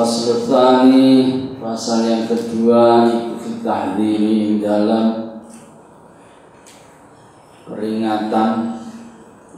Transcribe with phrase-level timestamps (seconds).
[0.00, 0.48] Al-Fasl
[1.60, 5.36] Pasal yang kedua Ikut tahdiri dalam
[7.68, 8.80] Peringatan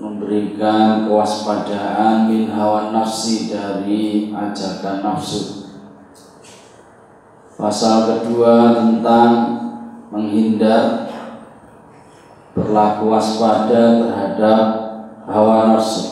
[0.02, 5.70] Memberikan kewaspadaan Min hawa nafsi dari ajakan nafsu.
[7.54, 9.30] Pasal kedua tentang
[10.10, 11.06] Menghindar
[12.58, 14.62] Berlaku waspada terhadap
[15.30, 16.11] hawa nafsu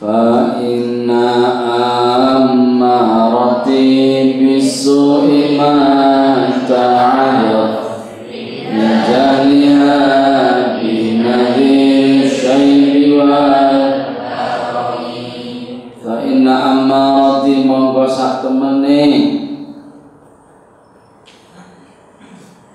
[0.00, 1.10] فإن
[2.36, 7.80] أمارتي بالسوء ما تعرف
[8.72, 9.98] من جهلها
[10.82, 13.30] بنذير الشيب
[16.04, 17.24] فإن أمارتي
[17.64, 19.00] monggo sak temene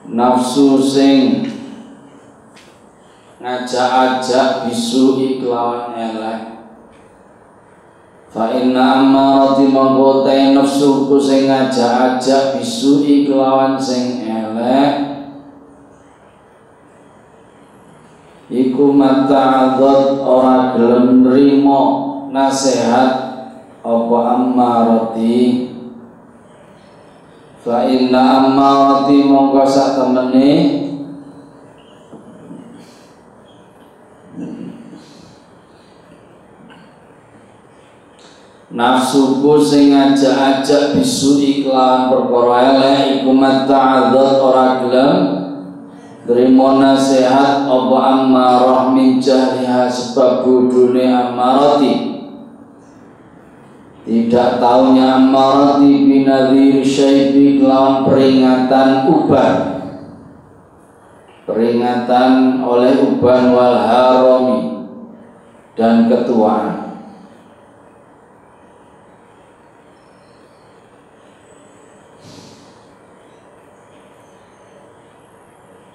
[0.10, 1.46] nafsu sing
[3.40, 6.53] ngajak-ajak bisu iklawan elek
[8.35, 15.15] Fa inna ammarati mangkote nafsuku sing ngajak-ajak bisui kelawan sing elek.
[18.51, 21.83] Iku mata'adot ora gelem nrimo
[22.35, 23.11] nasihat
[23.87, 25.71] apa ammarati
[27.65, 30.51] Fa inna ammarati mongko sak temene
[38.75, 45.19] nafsuku sing ngajak-ajak bisu iklan perkara elek iku mata'adzat ora gelem.
[46.25, 52.17] Terima nasihat apa ammarah min jahliha sebab budune ammarati
[54.09, 59.57] Tidak taunya ammarati binadhir syaibi kelawan peringatan uban
[61.45, 64.61] Peringatan oleh uban wal harami
[65.77, 66.94] dan ketuaan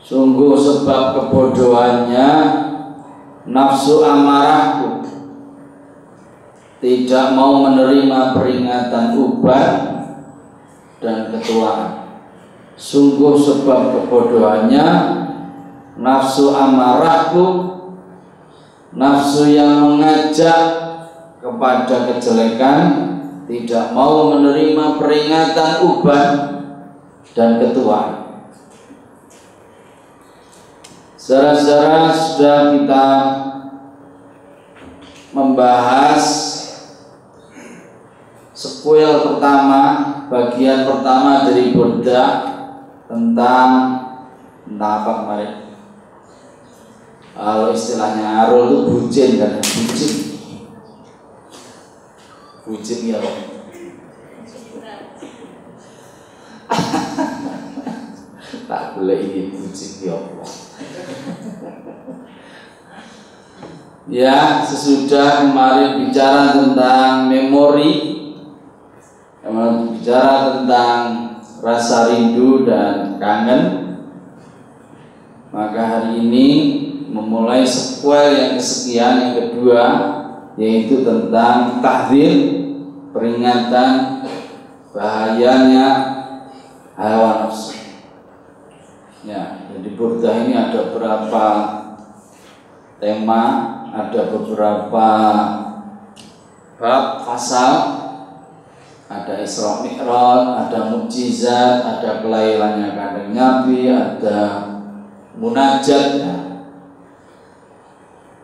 [0.10, 2.30] Sungguh sebab kebodohannya
[3.46, 5.06] nafsu amarahku
[6.82, 9.70] tidak mau menerima peringatan ubat
[10.98, 12.10] dan ketuaan.
[12.74, 14.88] Sungguh sebab kebodohannya
[16.02, 17.46] nafsu amarahku
[18.98, 20.90] nafsu yang mengajak
[21.38, 22.82] kepada kejelekan
[23.46, 26.30] tidak mau menerima peringatan ubat
[27.38, 28.29] dan ketuaan.
[31.30, 33.06] Saudara-saudara sudah kita
[35.30, 36.26] membahas
[38.50, 39.82] sequel pertama,
[40.26, 42.26] bagian pertama dari Burda
[43.06, 43.70] tentang
[44.66, 45.54] tentang apa kemarin?
[47.38, 50.14] Kalau istilahnya Arul itu bucin kan, bucin,
[52.66, 53.38] bucin ya Pak.
[58.74, 60.59] tak boleh ini bucin ya Allah.
[64.10, 67.94] Ya, sesudah kemarin bicara tentang memori,
[69.46, 70.98] kemarin bicara tentang
[71.62, 73.94] rasa rindu dan kangen,
[75.54, 76.48] maka hari ini
[77.14, 79.86] memulai sequel yang kesekian yang kedua,
[80.58, 82.34] yaitu tentang tahdir,
[83.14, 84.26] peringatan
[84.90, 85.88] bahayanya
[86.98, 87.79] hawa nafsu.
[89.30, 91.46] Ya, jadi burdah ini ada berapa
[92.98, 93.44] tema
[93.94, 95.08] ada beberapa
[96.82, 97.74] bab pasal
[99.10, 104.40] ada Isra Mi'raj, ada mukjizat, ada kelahirannya kandang Nabi, ada
[105.38, 106.36] munajat ya.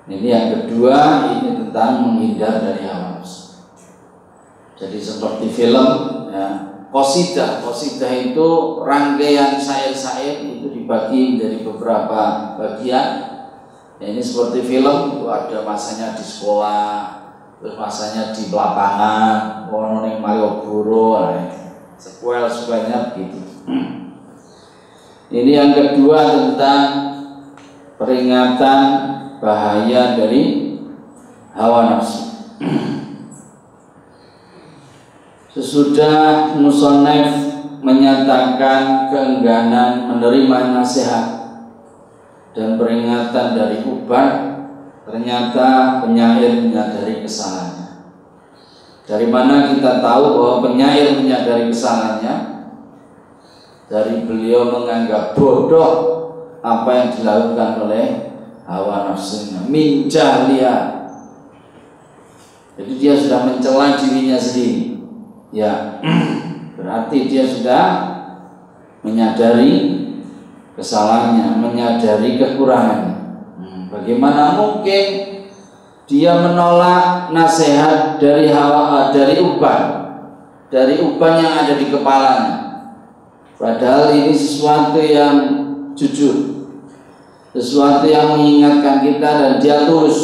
[0.05, 3.05] Ini yang kedua ini tentang menghindar dari hawa.
[4.75, 5.89] Jadi seperti film
[6.33, 6.64] ya,
[6.95, 13.35] kosidah, kosidah itu rangkaian syair-syair itu dibagi dari beberapa bagian
[13.95, 17.15] Ya, ini seperti film, itu ada masanya di sekolah,
[17.63, 21.47] terus masanya di lapangan, wono ning Malioboro, nah,
[21.95, 23.39] sequel sebanyak begitu.
[25.31, 26.87] Ini yang kedua tentang
[27.95, 28.83] peringatan
[29.39, 30.75] bahaya dari
[31.55, 32.35] hawa nafsu.
[35.55, 37.31] Sesudah Musonef
[37.79, 41.27] menyatakan keengganan menerima nasihat
[42.51, 44.31] dan peringatan dari ubat
[45.07, 48.03] ternyata penyair menyadari kesalahannya.
[49.07, 52.35] Dari mana kita tahu bahwa penyair menyadari kesalahannya?
[53.87, 55.93] Dari beliau menganggap bodoh
[56.59, 58.05] apa yang dilakukan oleh
[58.67, 59.63] hawa nafsunya.
[59.71, 61.07] Min jahliya.
[62.75, 64.84] Jadi dia sudah mencela dirinya sendiri.
[65.55, 66.03] Ya,
[66.75, 67.83] berarti dia sudah
[69.07, 70.03] menyadari
[70.75, 73.15] kesalahannya, menyadari kekurangannya.
[73.55, 75.05] Hmm, bagaimana mungkin
[76.03, 79.83] dia menolak nasihat dari hawa dari uban,
[80.67, 82.55] dari uban yang ada di kepalanya.
[83.55, 85.35] Padahal ini sesuatu yang
[85.95, 86.67] jujur,
[87.55, 90.19] sesuatu yang mengingatkan kita dan dia tulus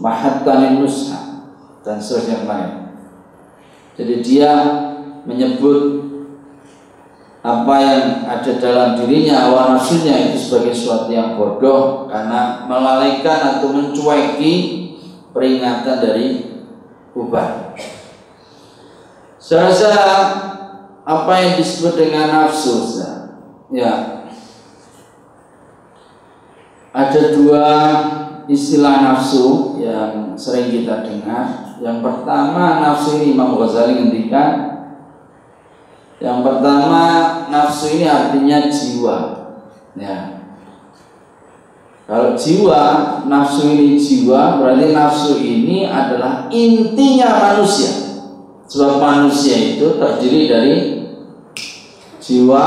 [0.00, 1.44] mahattanin nusha
[1.84, 2.79] dan seterusnya kemarin.
[4.00, 4.52] Jadi dia
[5.28, 6.08] menyebut
[7.44, 13.76] apa yang ada dalam dirinya awal nafsunya itu sebagai sesuatu yang bodoh karena melalaikan atau
[13.76, 14.54] mencueki
[15.36, 16.26] peringatan dari
[17.12, 17.76] ubah.
[19.36, 19.68] Saya
[21.04, 23.04] apa yang disebut dengan nafsu,
[23.68, 24.24] ya
[26.92, 27.66] ada dua
[28.50, 31.78] istilah nafsu yang sering kita dengar.
[31.78, 34.70] Yang pertama nafsu ini Imam Ghazali ngendikan
[36.20, 37.02] yang pertama
[37.48, 39.16] nafsu ini artinya jiwa.
[39.96, 40.44] Ya.
[42.04, 42.82] Kalau jiwa,
[43.24, 48.20] nafsu ini jiwa, berarti nafsu ini adalah intinya manusia.
[48.68, 50.76] Sebab manusia itu terdiri dari
[52.20, 52.66] jiwa,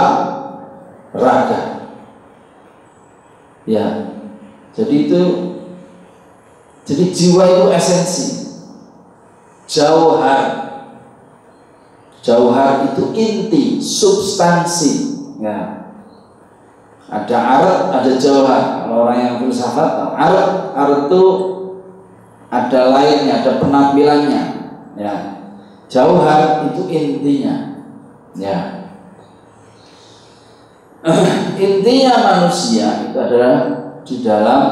[1.14, 1.94] raga.
[3.70, 4.18] Ya.
[4.74, 5.22] Jadi itu
[6.84, 8.26] jadi jiwa itu esensi.
[9.64, 10.64] Jauhar
[12.24, 15.20] Jauhar itu inti, substansi.
[15.44, 15.92] Ya.
[17.12, 18.88] Ada arat, ada jauhar.
[18.88, 21.24] Kalau orang yang filsafat, arat, arat itu
[22.48, 24.44] ada lainnya, ada penampilannya.
[24.96, 25.16] Ya.
[25.92, 27.84] Jauhar itu intinya.
[28.40, 28.88] Ya.
[31.60, 33.54] intinya manusia itu adalah
[34.08, 34.64] di dalam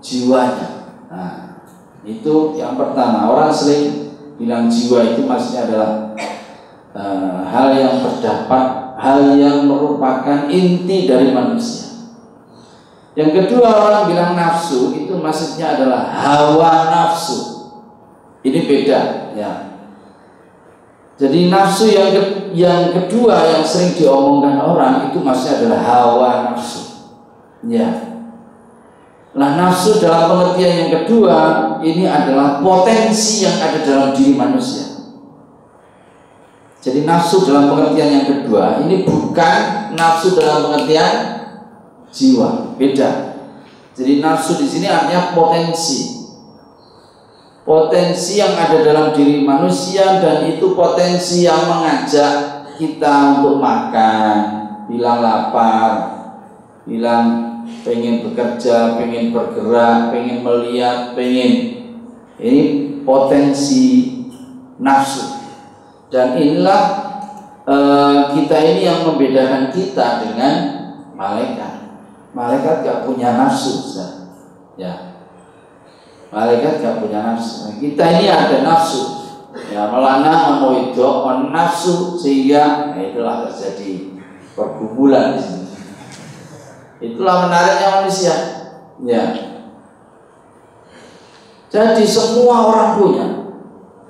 [0.00, 0.79] jiwanya.
[1.10, 1.58] Nah,
[2.06, 3.26] itu yang pertama.
[3.34, 5.90] Orang sering bilang jiwa itu maksudnya adalah
[6.94, 11.90] uh, hal yang terdapat, hal yang merupakan inti dari manusia.
[13.18, 17.68] Yang kedua orang bilang nafsu itu maksudnya adalah hawa nafsu.
[18.40, 19.00] Ini beda,
[19.36, 19.52] ya.
[21.20, 22.22] Jadi nafsu yang ke,
[22.56, 26.80] yang kedua yang sering diomongkan orang itu maksudnya adalah hawa nafsu.
[27.68, 28.09] Ya.
[29.30, 31.38] Nah nafsu dalam pengertian yang kedua
[31.86, 34.90] ini adalah potensi yang ada dalam diri manusia.
[36.80, 41.14] Jadi nafsu dalam pengertian yang kedua ini bukan nafsu dalam pengertian
[42.10, 43.38] jiwa, beda.
[43.94, 46.18] Jadi nafsu di sini artinya potensi.
[47.62, 54.36] Potensi yang ada dalam diri manusia dan itu potensi yang mengajak kita untuk makan,
[54.90, 55.90] bilang lapar,
[56.88, 57.49] bilang
[57.82, 61.52] pengen bekerja, pengen bergerak, pengen melihat, pengen
[62.40, 62.62] ini
[63.04, 63.84] potensi
[64.80, 65.40] nafsu
[66.10, 66.82] dan inilah
[67.62, 67.76] e,
[68.34, 70.54] kita ini yang membedakan kita dengan
[71.14, 71.92] malaikat.
[72.30, 73.94] Malaikat gak punya nafsu,
[74.78, 75.22] ya.
[76.30, 77.66] Malaikat gak punya nafsu.
[77.66, 79.18] Nah, kita ini ada nafsu.
[79.50, 84.14] Ya, melana itu on nafsu sehingga nah itulah terjadi
[84.54, 85.69] pergumulan di sini.
[87.00, 88.36] Itulah menariknya manusia.
[89.00, 89.24] Ya.
[91.72, 93.26] Jadi semua orang punya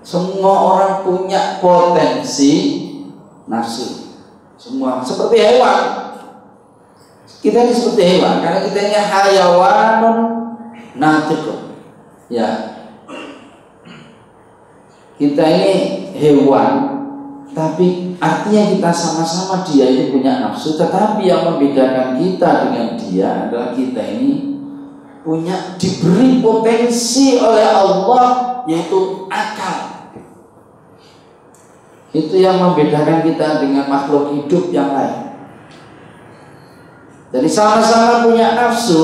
[0.01, 2.53] semua orang punya potensi
[3.45, 4.17] nafsu.
[4.57, 5.81] Semua seperti hewan.
[7.41, 10.19] Kita ini seperti hewan karena kita ini hayawanun
[10.97, 11.61] natiqun.
[12.29, 12.49] Ya.
[15.21, 15.73] Kita ini
[16.17, 16.90] hewan
[17.51, 23.75] tapi artinya kita sama-sama dia ini punya nafsu tetapi yang membedakan kita dengan dia adalah
[23.75, 24.63] kita ini
[25.21, 29.91] punya diberi potensi oleh Allah yaitu akal
[32.11, 35.31] itu yang membedakan kita dengan makhluk hidup yang lain.
[37.31, 39.03] Jadi sama-sama punya nafsu,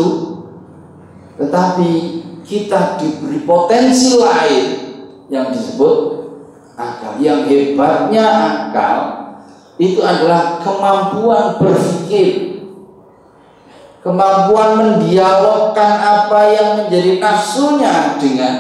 [1.38, 1.90] tetapi
[2.42, 4.64] kita diberi potensi lain
[5.30, 6.25] yang disebut
[6.76, 7.18] akal.
[7.18, 8.98] Yang hebatnya akal
[9.80, 12.60] itu adalah kemampuan berpikir,
[14.04, 18.54] kemampuan mendialogkan apa yang menjadi nafsunya dengan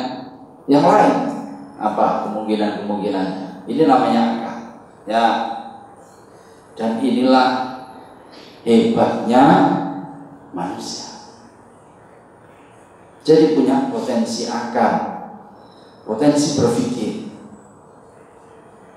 [0.66, 1.16] yang lain.
[1.76, 3.68] Apa kemungkinan-kemungkinannya?
[3.68, 4.56] Ini namanya akal.
[5.04, 5.26] Ya.
[6.76, 7.48] Dan inilah
[8.64, 9.44] hebatnya
[10.52, 11.06] manusia.
[13.26, 14.94] Jadi punya potensi akal,
[16.06, 17.25] potensi berpikir.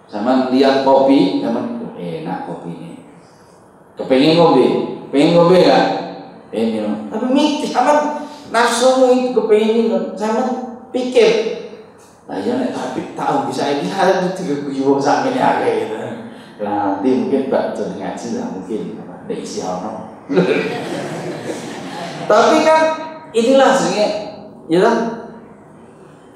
[0.10, 2.92] Sama lihat kopi, sama enak kopi ini.
[3.94, 4.66] Kepengen kopi,
[5.14, 5.80] pengen kopi ya?
[6.50, 10.42] Pengen Tapi mikir, sama nafsumu itu kepengen sama
[10.90, 11.60] pikir
[12.30, 15.98] Lah ya tapi tahu bisa ini ada tiga kuyu sak ini akeh gitu.
[16.62, 18.82] Lah nanti mungkin Pak Jon ngaji lah mungkin
[19.26, 20.14] nek isi ono.
[22.30, 22.82] Tapi kan
[23.34, 24.08] inilah sebenarnya
[24.70, 24.98] ya kan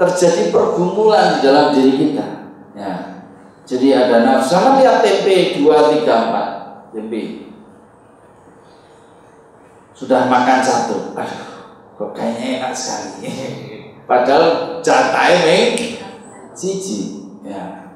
[0.02, 2.28] terjadi pergumulan di dalam diri kita.
[2.74, 3.13] Ya.
[3.64, 4.60] Jadi ada nafsu.
[4.60, 7.22] Lihat tempe 2 3 4 tempe.
[9.96, 11.16] Sudah makan satu.
[11.16, 11.44] Aduh,
[11.96, 13.30] kok kayaknya enak sekali.
[14.10, 15.64] Padahal jantai nih
[16.52, 17.24] siji.
[17.48, 17.88] Ya.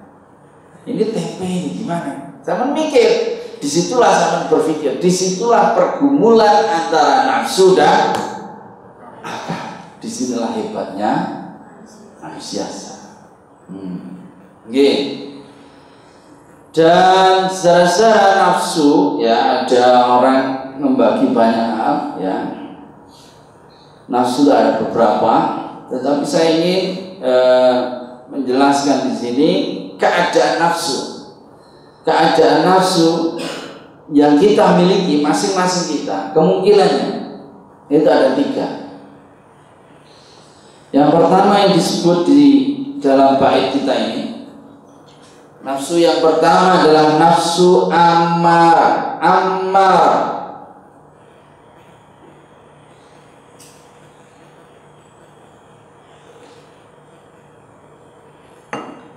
[0.88, 2.40] Ini tempe ini gimana?
[2.48, 8.16] Sama mikir, di situlah sama berpikir, di situlah pergumulan antara nafsu dan
[9.20, 9.58] apa?
[10.00, 11.12] Di sinilah hebatnya
[12.24, 12.64] manusia.
[13.68, 14.32] Hmm.
[14.72, 15.27] Okay.
[16.78, 20.42] Dan secara nafsu ya ada orang
[20.78, 22.38] membagi banyak hal ya.
[24.06, 25.34] Nafsu ada beberapa,
[25.90, 26.84] tetapi saya ingin
[27.18, 27.76] eh,
[28.30, 29.50] menjelaskan di sini
[29.98, 31.34] keadaan nafsu.
[32.06, 33.42] Keadaan nafsu
[34.14, 37.42] yang kita miliki masing-masing kita kemungkinannya
[37.90, 38.68] itu ada tiga.
[40.94, 42.46] Yang pertama yang disebut di
[43.02, 44.37] dalam bait kita ini
[45.68, 50.08] nafsu yang pertama adalah nafsu amar, amar.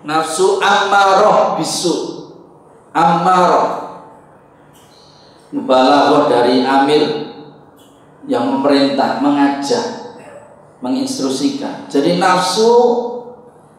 [0.02, 2.26] Nafsu amarah bisu.
[2.90, 4.02] Amarah
[5.54, 7.30] Mubalaghah dari amir
[8.26, 10.18] Yang memerintah, mengajak
[10.82, 11.86] Menginstruksikan.
[11.86, 13.09] Jadi nafsu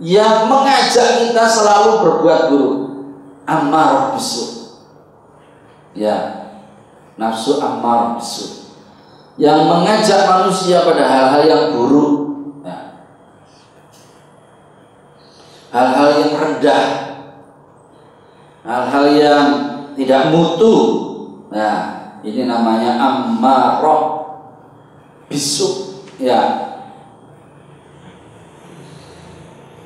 [0.01, 2.77] Yang mengajak kita selalu berbuat buruk.
[3.45, 4.73] Amarah bisu
[5.93, 6.49] Ya.
[7.21, 8.73] Nafsu amarah bisu
[9.37, 12.21] Yang mengajak manusia pada hal-hal yang buruk.
[15.71, 16.85] Hal-hal yang rendah,
[18.59, 19.47] hal-hal yang
[19.95, 20.75] tidak mutu.
[21.47, 21.79] Nah,
[22.27, 24.27] ini namanya ammarah
[25.31, 26.70] bisuk ya.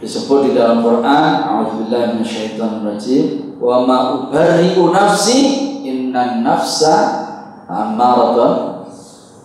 [0.06, 5.42] Disebut di dalam Quran, A'udzubillahi minasyaitonirrajim, wa ma ubarri'u nafsi
[5.82, 7.26] innan nafsa
[7.66, 8.86] ammaratun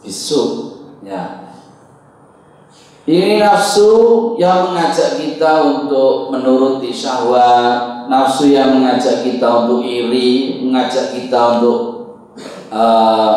[0.04, 0.84] bisuk.
[1.00, 1.48] Ya,
[3.08, 3.88] ini nafsu
[4.36, 11.80] yang mengajak kita untuk menuruti syahwat, nafsu yang mengajak kita untuk iri, mengajak kita untuk
[12.68, 13.36] uh,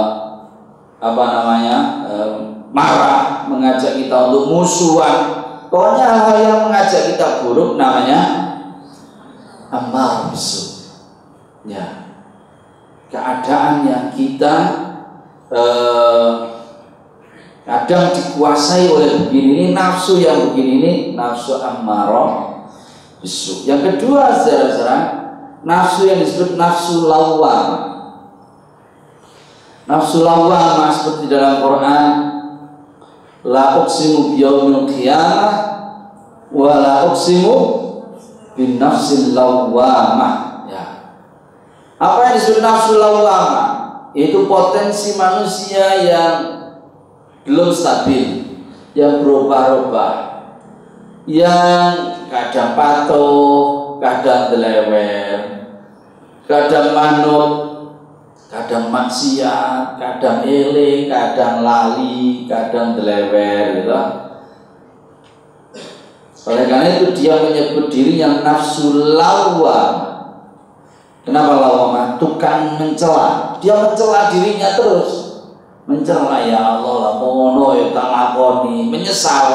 [0.99, 2.31] apa namanya uh,
[2.75, 5.42] marah, mengajak kita untuk musuhan.
[5.73, 8.21] Pokoknya hal-hal yang mengajak kita buruk namanya
[9.73, 10.85] amal nafsu.
[11.65, 12.13] Ya,
[13.09, 14.55] keadaan yang kita
[15.49, 16.33] uh,
[17.65, 22.69] kadang dikuasai oleh begini ini nafsu yang begini ini nafsu ammarah
[23.23, 24.97] bisu yang kedua secara
[25.63, 27.69] nafsu yang disebut nafsu lawam
[29.87, 32.32] nafsu lawam seperti dalam Quran
[33.43, 35.55] la uqsimu biyaumil qiyamah
[36.51, 37.55] wa la uqsimu
[38.55, 40.85] bin nafsil lawamah ya.
[41.99, 43.69] Apa yang disebut nafsu lawamah
[44.13, 46.35] itu potensi manusia yang
[47.43, 48.45] belum stabil,
[48.95, 50.15] yang berubah-ubah,
[51.25, 55.65] yang kadang patuh, kadang delewer,
[56.45, 57.72] kadang manut,
[58.53, 64.01] kadang maksiat, kadang eling, kadang lali, kadang delewer, gitu.
[66.43, 70.13] Oleh karena itu dia menyebut diri yang nafsu lawam.
[71.25, 72.21] Kenapa lawam?
[72.21, 73.57] Tukang mencela.
[73.57, 75.23] Dia mencela dirinya terus
[75.83, 79.47] mencela ya Allah lah mono ya tak lakoni menyesal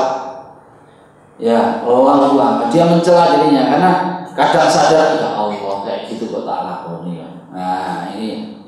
[1.40, 3.90] ya Allah dia mencela dirinya karena
[4.37, 8.61] kadang sadar ya Allah kayak gitu kok tak lakoni ya nah ini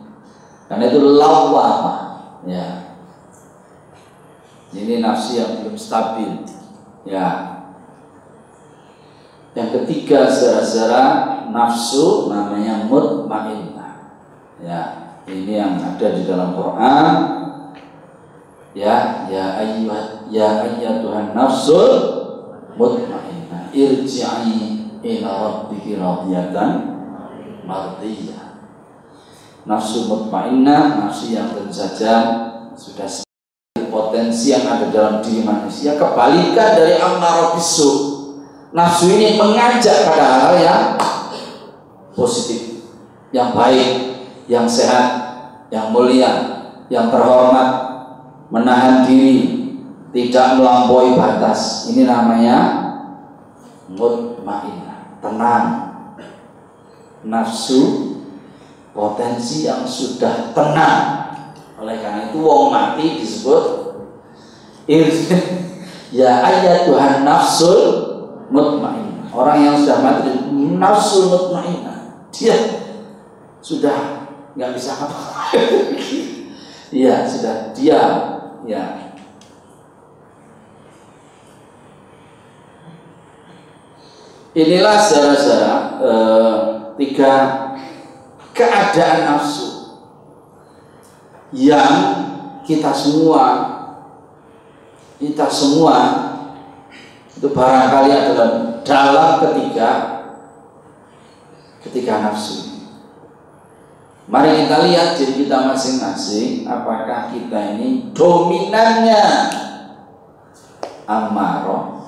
[0.70, 2.06] karena itu lawam
[2.46, 2.94] ya.
[4.70, 6.46] Ini nafsi yang belum stabil.
[7.02, 7.58] Ya.
[9.58, 11.02] Yang ketiga secara
[11.50, 14.14] nafsu namanya mutmainnah.
[14.62, 14.82] Ya.
[15.26, 17.14] Ini yang ada di dalam Quran.
[18.70, 21.90] Ya ya ayyuhat ya ayyatuhan nafsul
[22.78, 23.74] mutmainnah.
[23.74, 26.70] Irji'i ila rabbiki radiyatan
[27.66, 28.50] mardiyah
[29.64, 32.14] nafsu mutmainnah nafsu yang saja
[32.76, 33.26] sudah
[33.90, 37.90] potensi yang ada dalam diri manusia kebalikan dari ammarah bisu
[38.71, 40.85] nafsu ini mengajak pada hal yang
[42.14, 42.87] positif
[43.35, 45.31] yang baik yang sehat
[45.71, 47.90] yang mulia yang terhormat
[48.50, 49.38] menahan diri,
[50.11, 51.87] tidak melampaui batas.
[51.95, 52.59] Ini namanya
[53.87, 55.67] mutmainnah, tenang.
[57.21, 58.10] Nafsu
[58.90, 61.02] potensi yang sudah tenang.
[61.80, 63.64] Oleh karena itu wong mati disebut
[66.18, 67.80] ya ayat Tuhan nafsul
[68.50, 69.30] mutmainnah.
[69.30, 70.30] Orang yang sudah mati
[70.76, 72.26] nafsul mutmainnah.
[72.35, 72.56] Dia
[73.62, 74.26] sudah
[74.59, 75.18] nggak bisa apa
[76.90, 78.14] Iya, sudah diam.
[78.66, 79.14] Ya.
[84.50, 86.54] Inilah saudara-saudara eh,
[86.99, 87.35] tiga
[88.61, 89.69] keadaan nafsu
[91.57, 91.95] yang
[92.69, 93.45] kita semua
[95.17, 95.97] kita semua
[97.33, 98.50] itu barangkali adalah
[98.85, 99.90] dalam ketiga
[101.81, 102.71] ketika nafsu.
[104.31, 109.50] Mari kita lihat diri kita masing-masing Apakah kita ini dominannya
[111.02, 112.07] Amaro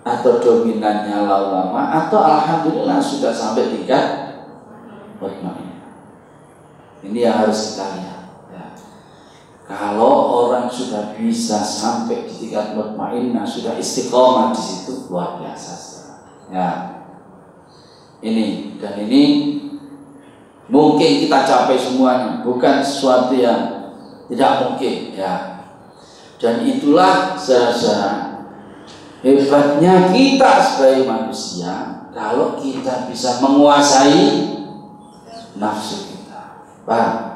[0.00, 4.32] Atau dominannya laulama Atau Alhamdulillah sudah sampai tingkat
[7.02, 8.22] Ini yang harus kita lihat
[8.54, 8.66] ya.
[9.66, 15.74] Kalau orang sudah bisa sampai di tingkat mutmainnah Sudah istiqomah di situ luar biasa.
[16.54, 16.70] Ya.
[18.22, 19.22] Ini dan ini
[20.70, 22.46] mungkin kita capai semuanya.
[22.46, 23.90] Bukan sesuatu yang
[24.30, 25.34] tidak mungkin ya.
[26.38, 27.74] Dan itulah saya
[29.22, 34.50] hebatnya kita sebagai manusia kalau kita bisa menguasai
[35.58, 36.11] nafsu
[36.86, 37.32] paham?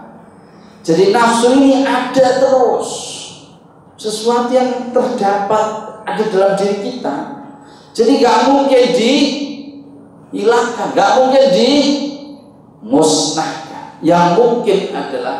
[0.87, 3.19] Jadi nafsu ini ada terus.
[3.99, 5.67] Sesuatu yang terdapat
[6.07, 7.43] ada dalam diri kita.
[7.91, 11.71] Jadi gak mungkin dihilangkan gak mungkin di
[12.87, 13.99] musnahkan.
[13.99, 15.38] Yang mungkin adalah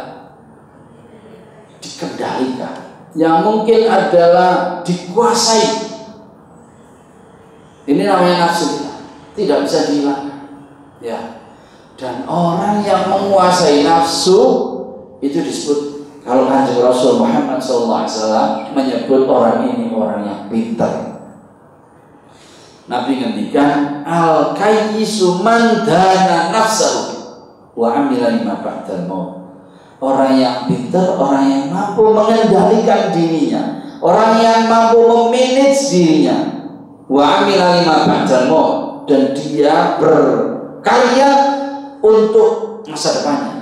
[1.79, 3.07] dikendalikan.
[3.15, 5.95] Yang mungkin adalah dikuasai.
[7.87, 8.99] Ini namanya nafsu kita.
[9.39, 10.43] Tidak bisa dihilangkan.
[10.99, 11.36] Ya
[11.97, 14.41] dan orang yang menguasai nafsu
[15.25, 15.81] itu disebut
[16.21, 18.05] kalau kanjeng Rasul Muhammad SAW
[18.77, 21.17] menyebut orang ini orang yang pintar
[22.87, 27.17] Nabi ngendikan al kayyisu man dana nafsahu
[27.75, 29.31] wa amila lima ba'dal maut.
[29.99, 36.37] Orang yang pintar, orang yang mampu mengendalikan dirinya, orang yang mampu memanage dirinya.
[37.11, 38.75] Wa amila lima ba'dal maut
[39.11, 41.56] dan dia berkarya
[42.03, 43.57] untuk masa depannya,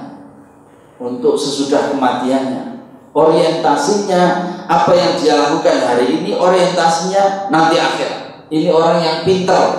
[0.98, 2.74] untuk sesudah kematiannya.
[3.14, 4.22] Orientasinya
[4.66, 8.10] apa yang dia lakukan hari ini, orientasinya nanti akhir.
[8.50, 9.70] Ini orang yang pintar.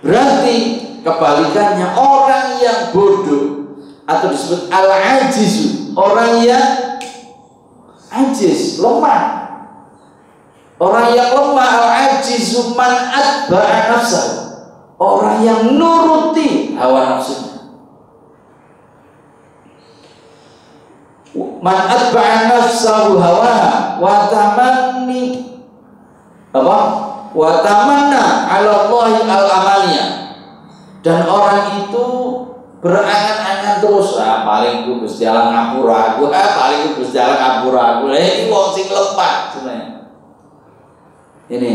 [0.00, 3.76] Berarti Kebalikannya orang yang bodoh
[4.08, 6.96] atau disebut al-ajiz, orang yang
[8.08, 9.44] ajiz, lemah.
[10.80, 14.43] Orang yang lemah al-ajiz man atba'a.
[14.94, 17.54] Orang yang nuruti hawa nafsunya.
[21.34, 25.50] Man atba'a nafsahu hawaha wa tamanni
[26.54, 26.78] apa?
[27.34, 30.08] Wa tamanna 'ala Allah al-amaliyah
[31.04, 32.06] dan orang itu
[32.80, 37.82] berangan-angan terus ah paling gue Gusti Allah ngapura aku ah paling gue Gusti Allah ngapura
[37.96, 39.88] aku eh wong sing lemah sebenarnya
[41.48, 41.72] ini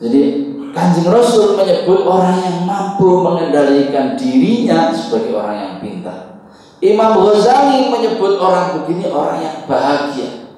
[0.00, 0.22] jadi
[0.74, 6.42] Kanjeng Rasul menyebut orang yang mampu mengendalikan dirinya sebagai orang yang pintar.
[6.82, 10.50] Imam Ghazali menyebut orang begini orang yang bahagia.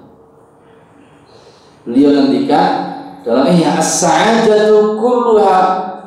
[1.84, 5.58] Beliau ngendikan dalam ihya as-sa'adatu kulluha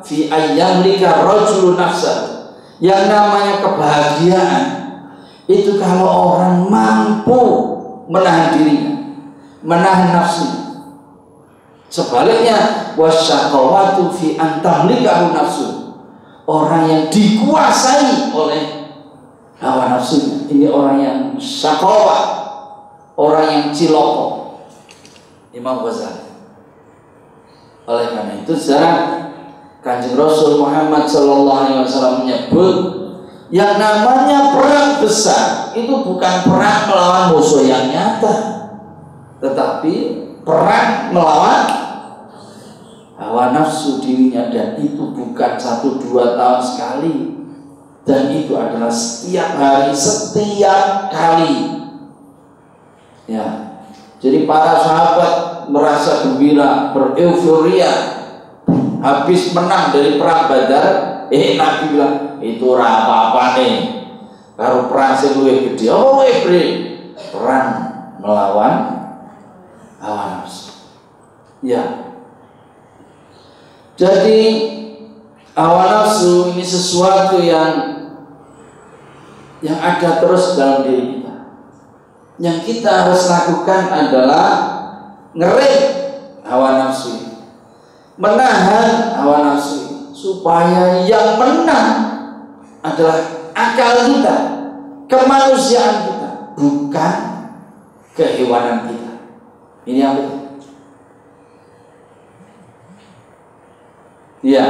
[0.04, 2.48] fi ayyamlika rajulun nafsa
[2.80, 4.62] yang namanya kebahagiaan
[5.44, 7.42] itu kalau orang mampu
[8.08, 8.94] menahan dirinya
[9.60, 10.59] menahan nafsu
[11.90, 15.68] sebaliknya wasyaqawatu fi antamlikahu nafsu.
[16.46, 18.62] Orang yang dikuasai oleh
[19.60, 20.48] hawa nafsunya.
[20.50, 22.18] Ini orang yang syakawa
[23.14, 24.58] orang yang ciloko.
[25.50, 26.30] Imam Ghazali.
[27.90, 28.98] Oleh karena itu sekarang
[29.82, 32.76] Kanjeng Rasul Muhammad Shallallahu Alaihi Wasallam menyebut
[33.50, 38.34] yang namanya perang besar itu bukan perang melawan musuh yang nyata,
[39.42, 39.94] tetapi
[40.46, 41.79] perang melawan
[43.20, 47.14] hawa nafsu dirinya dan itu bukan satu dua tahun sekali.
[48.00, 51.84] Dan itu adalah setiap hari setiap kali.
[53.28, 53.76] Ya.
[54.20, 57.92] Jadi para sahabat merasa gembira bereuforia
[59.04, 60.86] habis menang dari perang Badar
[61.28, 63.76] eh Nabi bilang itu apa-apa nih.
[64.56, 66.24] Kalau perang sing gede oh
[67.32, 67.68] perang
[68.20, 68.74] melawan
[70.00, 70.72] hawa nafsu.
[71.60, 71.99] Ya
[74.00, 74.40] Jadi
[75.52, 78.00] hawa nafsu ini sesuatu yang
[79.60, 81.36] yang ada terus dalam diri kita.
[82.40, 84.48] Yang kita harus lakukan adalah
[85.36, 85.76] ngerem
[86.48, 87.30] hawa nafsu
[88.20, 91.88] menahan hawa nafsu supaya yang menang
[92.84, 93.16] adalah
[93.56, 94.36] akal kita,
[95.08, 97.14] kemanusiaan kita, bukan
[98.12, 99.12] kehewanan kita.
[99.88, 100.39] Ini yang betul.
[104.40, 104.66] Ya.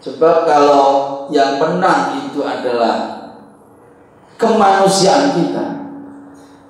[0.00, 0.86] Sebab kalau
[1.28, 3.28] yang menang itu adalah
[4.40, 5.66] kemanusiaan kita,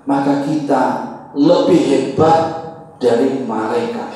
[0.08, 0.82] maka kita
[1.38, 2.42] lebih hebat
[2.98, 4.10] dari malaikat.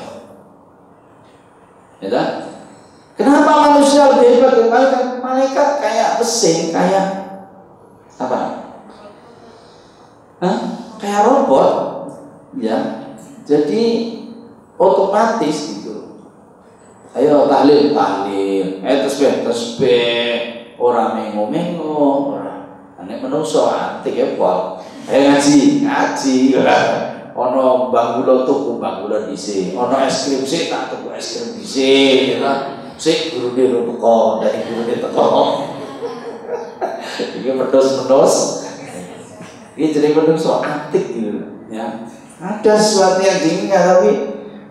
[2.03, 2.23] Ya?
[3.15, 5.03] Kenapa manusia lebih hebat dari malaikat?
[5.23, 7.05] Malaikat kayak mesin, kayak
[8.19, 8.39] apa?
[10.43, 10.57] Hah?
[10.99, 11.71] Kayak robot,
[12.59, 13.07] ya.
[13.47, 13.83] Jadi
[14.83, 16.27] otomatis gitu.
[17.15, 18.83] Ayo tahlil, tahlil.
[18.83, 20.35] Eh tasbih, tasbih.
[20.75, 24.83] Orang mengo mengo, orang aneh menungso antik ya pol.
[25.07, 26.37] Eh ngaji, ngaji.
[27.33, 29.73] Ono banggulo tuku banggulo disi.
[29.73, 31.93] Ono es krim sih tak tuku es krim disi.
[32.37, 32.73] Ya
[33.33, 35.27] guru dia teko dari guru dia teko.
[37.41, 38.35] Ini mendos-mendos.
[39.73, 41.41] Ini jadi menungso antik gitu
[41.73, 42.05] ya.
[42.37, 44.11] Ada sesuatu yang diingat tapi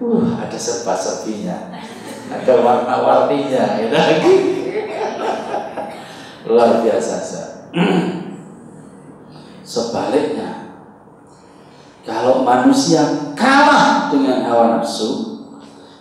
[0.02, 1.70] uh ada serba-serbinya.
[2.32, 4.36] Ada warna-warninya ya lagi.
[6.42, 7.16] Luar biasa.
[9.62, 10.74] Sebaliknya,
[12.02, 15.38] kalau manusia kalah dengan hawa nafsu,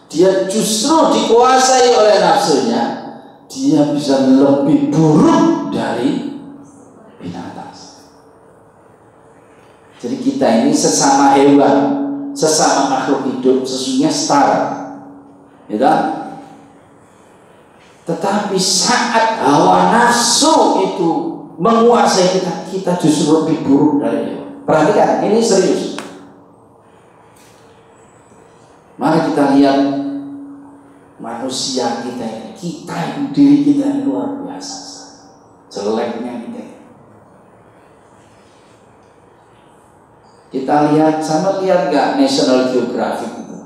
[0.10, 2.84] dia justru dikuasai oleh nafsunya,
[3.48, 6.42] dia bisa lebih buruk dari
[7.22, 7.62] binatang.
[10.02, 12.01] Jadi kita ini sesama hewan,
[12.32, 14.62] sesama makhluk hidup sesungguhnya setara.
[15.72, 15.94] Ya?
[18.08, 21.12] Tetapi saat hawa nafsu itu
[21.62, 24.66] menguasai kita, kita justru lebih buruk dari hewan.
[24.66, 26.02] Perhatikan, ini serius.
[28.98, 29.80] Mari kita lihat
[31.18, 32.98] manusia kita ini, kita
[33.34, 34.78] diri kita ini luar biasa.
[35.70, 36.81] Jeleknya kita.
[40.52, 43.58] Kita lihat sama lihat nggak National Geographic itu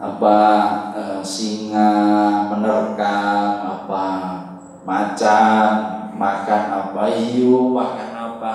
[0.00, 0.38] apa
[0.90, 1.92] e, singa
[2.50, 4.06] menerkam apa
[4.82, 5.70] macan
[6.18, 8.54] makan apa hiu makan apa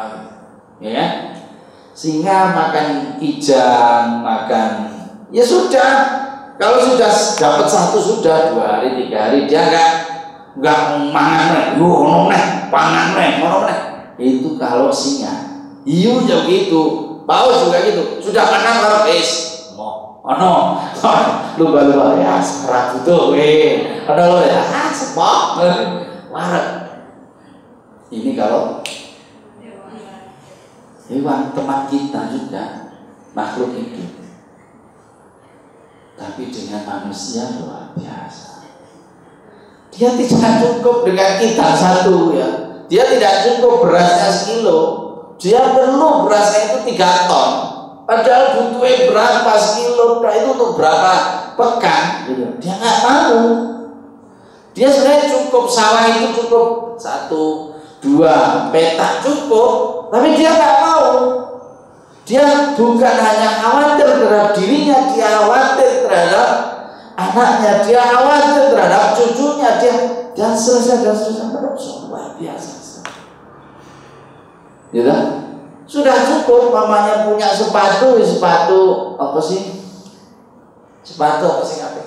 [0.83, 1.39] ya
[1.95, 4.69] singa makan kijang makan
[5.31, 5.91] ya sudah
[6.59, 9.91] kalau sudah dapat satu sudah dua hari tiga hari dia nggak
[10.59, 10.79] nggak
[11.11, 13.79] mangan nih, nih, pangan nih, nih.
[14.15, 15.54] Itu kalau singa.
[15.85, 16.83] Hiu juga gitu,
[17.29, 18.17] paus juga gitu.
[18.17, 19.53] Sudah makan karo es.
[19.77, 20.81] Mau, ono,
[21.61, 25.61] lu baru ya sekarang itu, eh, ono lo ya, ah sepok,
[26.33, 26.67] warak.
[28.09, 28.81] Ini kalau
[31.05, 32.63] hewan teman kita juga
[33.37, 34.25] makhluk hidup.
[36.17, 38.65] Tapi dengan manusia luar biasa.
[39.93, 42.49] Dia tidak cukup dengan kita satu ya.
[42.89, 45.04] Dia tidak cukup berasnya sekilo
[45.35, 47.51] dia perlu berasnya itu tiga ton.
[48.05, 50.21] Padahal butuhnya berapa kilo?
[50.21, 51.13] Nah itu untuk berapa
[51.57, 52.03] pekan?
[52.29, 52.43] Gitu.
[52.61, 53.39] dia nggak mau
[54.75, 56.99] dia sebenarnya cukup sawah itu cukup.
[56.99, 57.71] Satu
[58.03, 59.71] dua petak cukup.
[60.11, 61.11] Tapi dia nggak mau.
[62.27, 66.49] Dia bukan hanya khawatir terhadap dirinya dia khawatir terhadap
[67.15, 69.95] anaknya dia khawatir terhadap cucunya dia
[70.35, 71.47] dan selesai dan selesai.
[72.11, 72.74] Luar biasa
[74.95, 75.12] gitu
[75.86, 79.86] sudah cukup mamanya punya sepatu sepatu apa sih?
[81.05, 81.99] Sepatu apa sih apa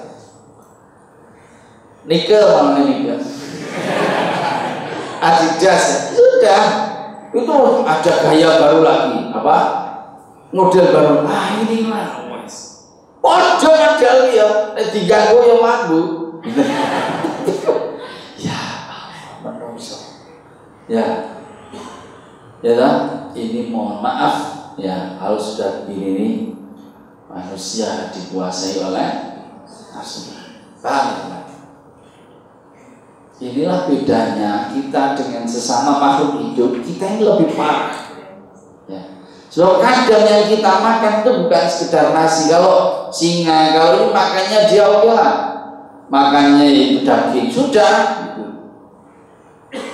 [2.09, 3.21] nikel mana nikel.
[5.21, 5.99] Adidas ya.
[6.17, 6.65] sudah.
[7.29, 9.19] Itu ada gaya baru lagi.
[9.37, 9.57] Apa?
[10.49, 11.29] Model baru.
[11.29, 12.19] Ah ini lah.
[13.19, 14.49] Ojo model ya,
[15.29, 16.01] gue yang mampu.
[18.41, 18.61] ya,
[19.45, 19.97] menungso.
[20.89, 21.05] Ya,
[22.65, 22.97] ya kan?
[23.35, 24.57] ini mohon maaf.
[24.79, 26.29] Ya kalau sudah begini ini
[27.27, 29.09] manusia dikuasai oleh
[29.91, 30.39] nafsu
[30.79, 31.39] paham ya
[33.39, 36.71] inilah bedanya kita dengan sesama makhluk hidup.
[36.83, 37.95] Kita ini lebih parah.
[38.91, 39.03] Ya.
[39.49, 42.51] So kadang yang kita makan itu bukan sekedar nasi.
[42.51, 45.33] Kalau singa kalau ini makannya dia lah
[46.11, 47.49] makannya itu daging.
[47.49, 47.93] Sudah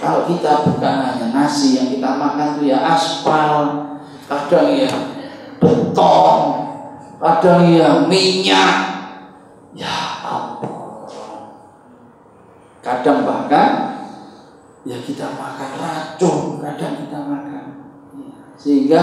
[0.05, 3.57] kalau kita bukan hanya nasi yang kita makan itu ya aspal,
[4.29, 4.93] kadang ya
[5.57, 6.41] beton,
[7.17, 8.77] kadang ya minyak.
[9.73, 11.09] Ya Allah.
[12.85, 13.71] Kadang bahkan
[14.85, 17.65] ya kita makan racun kadang kita makan.
[18.61, 19.03] Sehingga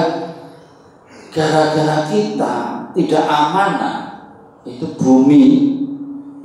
[1.33, 2.55] gara-gara kita
[2.93, 3.97] tidak amanah
[4.69, 5.45] itu bumi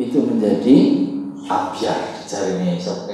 [0.01, 0.77] itu menjadi
[1.45, 3.05] ambiar cari nih sob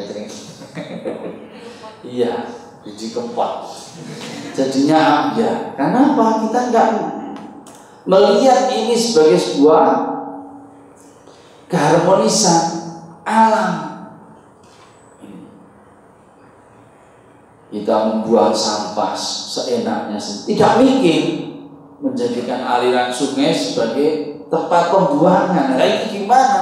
[2.16, 2.48] iya
[2.82, 3.70] biji kempot
[4.52, 6.88] jadinya ambiar karena apa kita nggak
[8.08, 9.86] melihat ini sebagai sebuah
[11.70, 12.62] keharmonisan
[13.22, 13.72] alam
[17.72, 21.52] kita membuang sampah seenaknya tidak mikir
[22.02, 25.78] menjadikan aliran sungai sebagai tempat pembuangan.
[25.78, 26.60] Nah, gimana?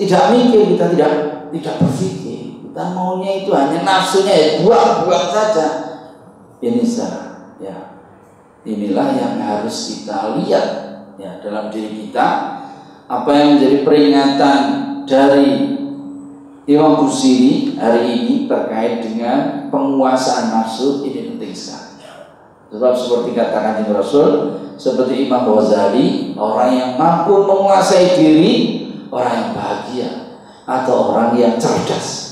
[0.00, 1.12] Tidak mikir kita tidak
[1.52, 2.39] tidak berpikir.
[2.70, 5.68] Kita maunya itu hanya nafsunya ya buang-buang saja.
[6.86, 7.58] Salah.
[7.58, 7.98] Ya.
[8.62, 10.66] Inilah yang harus kita lihat
[11.18, 12.26] ya dalam diri kita
[13.10, 14.58] apa yang menjadi peringatan
[15.02, 15.50] dari
[16.70, 22.06] Imam Busiri hari ini terkait dengan penguasaan nafsu ini penting sekali.
[22.70, 28.54] Sebab seperti katakan Rasul, seperti Imam Ghazali, orang yang mampu menguasai diri,
[29.10, 30.10] orang yang bahagia
[30.70, 32.29] atau orang yang cerdas.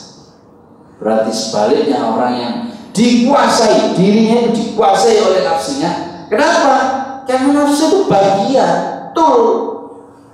[0.99, 2.55] Berarti sebaliknya orang yang
[2.91, 5.91] dikuasai dirinya itu dikuasai oleh nafsunya.
[6.27, 6.77] Kenapa?
[7.25, 8.77] Karena nafsu itu bagian,
[9.15, 9.39] tuh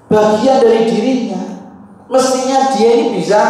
[0.09, 1.43] bagian dari dirinya.
[2.09, 3.41] Mestinya dia ini bisa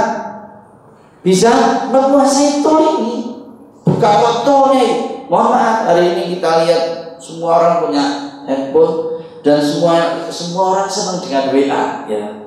[1.24, 1.52] bisa
[1.88, 3.48] menguasai tool ini
[3.80, 6.82] buka waktunya mohon maaf hari ini kita lihat
[7.16, 8.04] semua orang punya
[8.44, 12.43] handphone dan semua semua orang senang dengan WA ya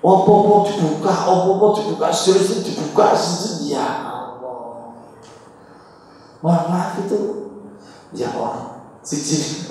[0.00, 4.96] Opo-opo dibuka, opo-opo dibuka, serius dibuka, serius ya Allah.
[6.40, 7.20] Maaf itu
[8.16, 9.68] ya Allah, siji.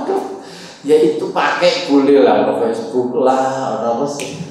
[0.88, 4.48] ya itu pakai boleh lah Facebook lah, apa sih?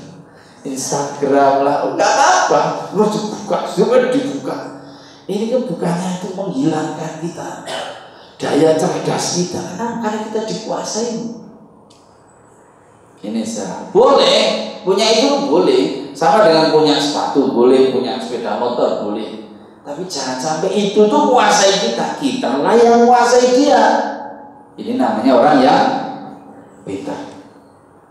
[0.62, 4.86] Instagram lah, enggak apa-apa, lu dibuka, semua dibuka.
[5.26, 7.50] Ini kan bukannya itu menghilangkan kita
[8.38, 11.45] daya cerdas kita, karena kita dikuasai.
[13.26, 13.42] Ini.
[13.90, 14.40] Boleh,
[14.86, 19.50] punya itu boleh, sama dengan punya sepatu boleh, punya sepeda motor boleh.
[19.86, 23.84] Tapi jangan sampai itu tuh menguasai kita, kita lah yang menguasai dia.
[24.76, 25.86] Ini namanya orang yang
[26.86, 27.18] beda.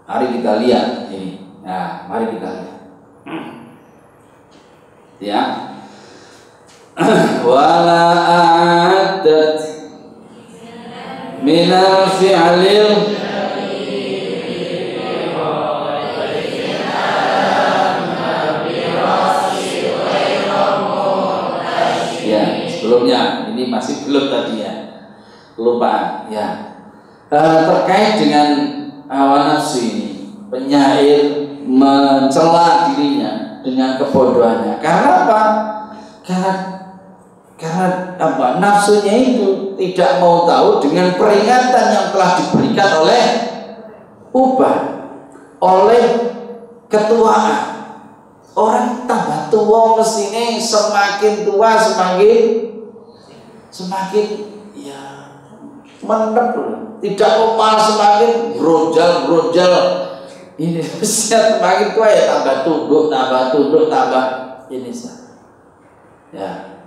[0.07, 1.43] Mari kita lihat ini.
[1.65, 2.79] Nah, mari kita lihat.
[5.19, 5.43] Ya.
[7.49, 9.59] Wala a'adat
[11.43, 13.14] minal fi'lil
[25.65, 26.77] Lupa ya.
[27.33, 28.49] Uh, terkait dengan
[29.09, 30.09] hawa nafsu ini,
[30.53, 34.79] penyair mencela dirinya dengan kebodohannya.
[34.79, 35.43] Karena apa?
[36.23, 36.53] Karena
[37.55, 38.61] karena apa?
[38.61, 43.25] Nafsunya itu tidak mau tahu dengan peringatan yang telah diberikan oleh
[44.35, 44.79] ubah,
[45.63, 46.05] oleh
[46.93, 47.73] ketuaan.
[48.55, 52.43] Orang tambah tua mestinya semakin tua semakin
[53.67, 54.54] semakin
[56.05, 56.55] mendep
[57.03, 59.75] tidak opal semakin brojal brojal
[60.55, 64.27] ini usia semakin tua ya tambah tunduk, tambah tunduk, tambah
[64.71, 64.91] ini
[66.35, 66.83] Ya,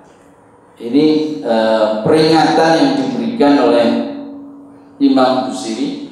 [0.76, 3.88] ini eh, peringatan yang diberikan oleh
[5.00, 6.12] Imam Busiri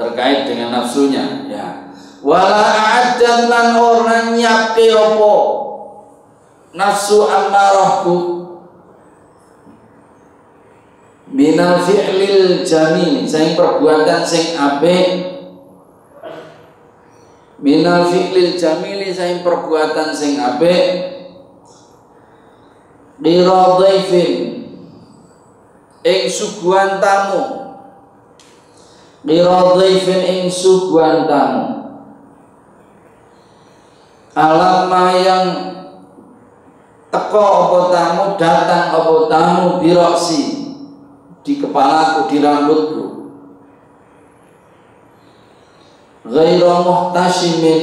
[0.00, 1.44] terkait dengan nafsunya.
[1.52, 1.92] Ya,
[2.24, 4.32] wala adan lan orang
[4.96, 5.36] opo
[6.72, 8.41] nafsu amarahku
[11.32, 15.32] minal fi'lil jamil sing perbuatan sing apik.
[17.62, 21.10] Minal fi'lil jamili saing perbuatan sing apik.
[23.22, 24.32] Liradhaifin
[26.04, 27.42] ing suguhan tamu.
[29.24, 31.64] Liradhaifin ing suguhan tamu.
[34.32, 35.46] Alama yang
[37.12, 40.61] teko apa tamu datang apa tamu biroksi
[41.42, 43.04] di kepalaku di rambutku.
[46.22, 47.82] Ghairu muhtashimin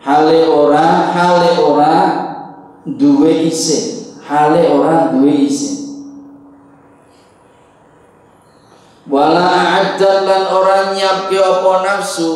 [0.00, 1.94] hale ora hale ora
[2.88, 4.16] duwe isin.
[4.24, 5.84] Hale ora duwe isin.
[9.04, 12.30] Wala a'addan lan ora nyiapke apa nafsu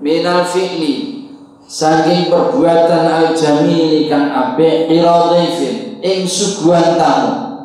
[0.00, 1.28] minal fi'li
[1.68, 7.55] saking perbuatan al jamili kan ape iradhifin ing suguhan tamu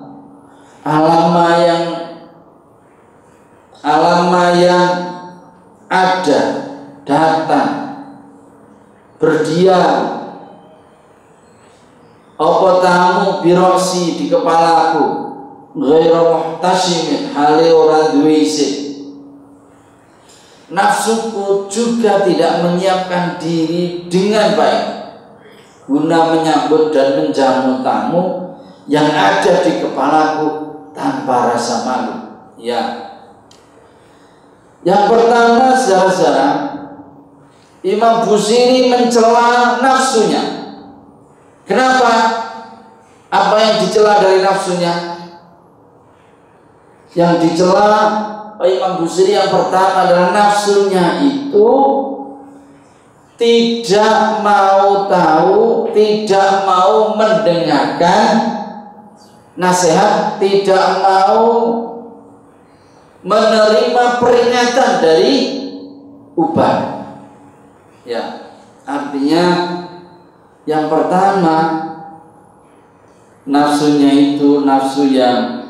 [0.81, 1.85] alama yang
[3.81, 4.89] alam yang
[5.89, 6.41] ada
[7.05, 7.73] datang
[9.17, 10.21] berdiam.
[12.41, 15.29] Apa tamu birosi di kepalaku?
[15.77, 18.43] Ghairu muhtasimin hale ora duwe
[20.71, 24.85] nafsuku juga tidak menyiapkan diri dengan baik.
[25.85, 28.23] Guna menyambut dan menjamu tamu
[28.87, 32.15] yang ada di kepalaku tanpa rasa malu
[32.59, 32.81] ya
[34.81, 36.49] yang pertama saudara-saudara
[37.81, 40.61] Imam Busiri mencela nafsunya
[41.71, 42.15] Kenapa?
[43.31, 44.93] Apa yang dicela dari nafsunya?
[47.15, 48.01] Yang dicela
[48.59, 51.71] Imam Busiri yang pertama adalah nafsunya itu
[53.39, 58.60] tidak mau tahu, tidak mau mendengarkan
[59.55, 61.47] nasihat, tidak mau
[63.21, 65.35] menerima peringatan dari
[66.33, 66.77] ubah.
[68.01, 69.45] Ya, artinya
[70.65, 71.57] yang pertama
[73.45, 75.61] nafsunya itu nafsu yang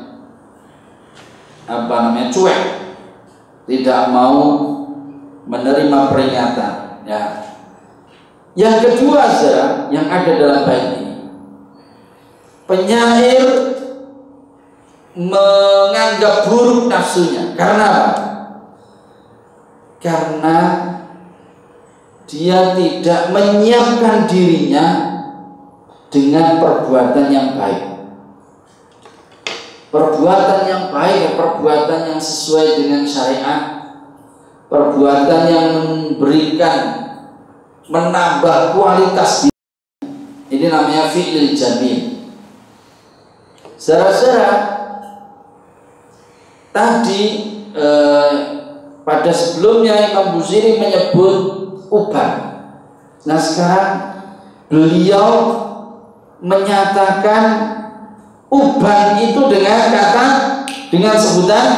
[1.68, 2.60] apa namanya cuek,
[3.68, 4.40] tidak mau
[5.44, 6.74] menerima peringatan.
[7.04, 7.22] Ya.
[8.52, 11.32] Yang kedua saudara, yang ada dalam ini,
[12.68, 13.71] penyair
[15.16, 17.52] menganggap buruk nafsunya.
[17.56, 17.88] Karena?
[20.02, 20.58] Karena
[22.26, 24.86] dia tidak menyiapkan dirinya
[26.08, 27.92] dengan perbuatan yang baik.
[29.92, 33.62] Perbuatan yang baik, perbuatan yang sesuai dengan syariat,
[34.72, 36.78] perbuatan yang memberikan
[37.92, 39.52] menambah kualitas.
[40.48, 42.32] Ini namanya fi'il jamil.
[43.76, 44.71] Saudara-saudara,
[46.72, 47.22] tadi
[47.76, 48.32] eh,
[49.04, 51.36] pada sebelumnya Imam Busiri menyebut
[51.92, 52.64] uban.
[53.22, 53.90] Nah sekarang
[54.72, 55.30] beliau
[56.42, 57.44] menyatakan
[58.50, 60.28] uban itu dengan kata
[60.90, 61.68] dengan sebutan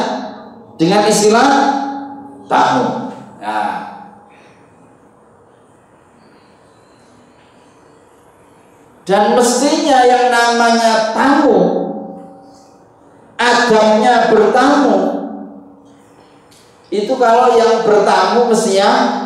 [0.75, 1.49] dengan istilah
[2.51, 3.13] tamu.
[3.39, 3.73] Nah,
[9.05, 11.61] dan mestinya yang namanya tamu
[13.35, 14.99] adabnya bertamu
[16.89, 19.23] itu kalau yang bertamu mestinya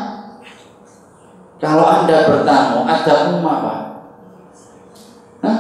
[1.59, 3.75] kalau Anda bertamu, ada umum apa?
[5.43, 5.59] Hah?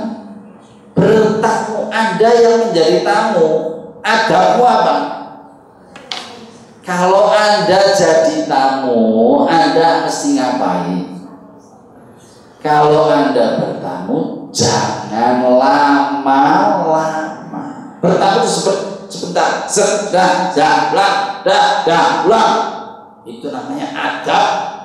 [0.95, 3.47] Bertamu Anda yang menjadi tamu,
[3.99, 4.95] ada apa?
[6.87, 11.19] Kalau Anda jadi tamu, Anda mesti ngapain?
[12.63, 16.39] Kalau Anda bertamu, jangan lama-lama.
[17.99, 18.49] Bertamu itu
[19.11, 20.87] sebentar, sebentar, dah,
[21.43, 21.67] dah,
[22.25, 22.51] dah,
[23.27, 24.79] Itu namanya adab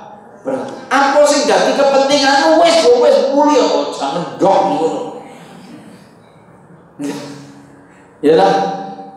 [0.93, 5.01] apa sih dadi kepentingan wes wes mulia kok jangan dok ngono.
[8.21, 8.53] Ya lah,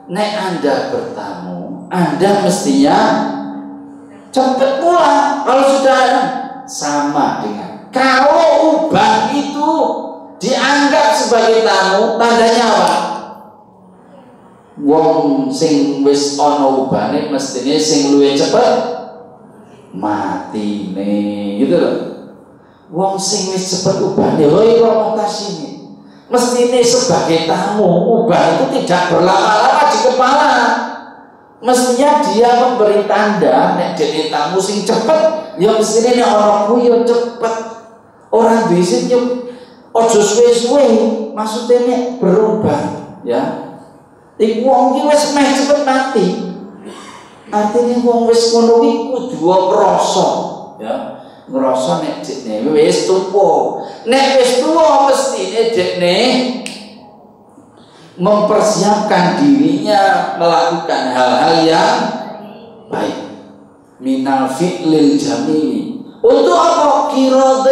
[0.08, 3.00] nek Anda bertamu, Anda mestinya
[4.32, 5.44] cepat pulang.
[5.44, 6.02] Kalau sudah
[6.64, 9.72] sama dengan kalau ubah itu
[10.40, 13.17] dianggap sebagai tamu, tandanya apa?
[14.78, 18.98] Wong sing wis ana ubane mestine sing luwih cepet
[19.90, 21.96] mati nih gitu loh
[22.92, 24.78] wong sing wis cepet ubah hoi
[26.28, 27.88] mesti ini sebagai tamu
[28.24, 30.54] ubah itu tidak berlama-lama di kepala.
[31.58, 37.54] Mestinya dia memberi tanda nek jadi tamu sing cepet ya mesti ini orang kuyo cepet.
[38.28, 39.56] Orang bisa nyuk
[39.96, 40.86] ojo suwe-suwe
[41.32, 42.80] maksudnya berubah
[43.24, 43.67] ya
[44.38, 46.26] Iku wong ki wis meh cepet mati
[47.48, 50.28] Artinya wong wis ngono kuwi kudu ngrasa,
[50.76, 50.94] ya.
[51.48, 53.80] Ngrasa nek dekne wis tuwa.
[54.04, 56.16] Nek wis tuwa mestine dekne
[58.20, 61.98] mempersiapkan dirinya melakukan hal-hal yang
[62.92, 63.16] baik.
[63.96, 66.04] Minal fi'lil jamili.
[66.20, 67.16] Untuk apa?
[67.16, 67.64] Kira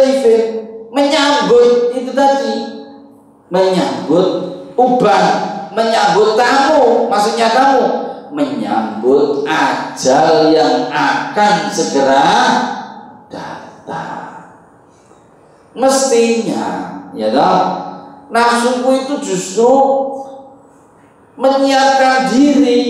[0.89, 2.55] menyambut itu tadi.
[3.53, 4.27] Menyambut
[4.77, 5.25] ubah,
[5.73, 12.29] menyambut tamu, maksudnya tamu menyambut ajal yang akan segera
[13.31, 14.53] datang.
[15.73, 16.65] Mestinya,
[17.17, 17.61] ya toh,
[18.29, 19.73] nafsuku itu justru
[21.37, 22.81] menyiapkan diri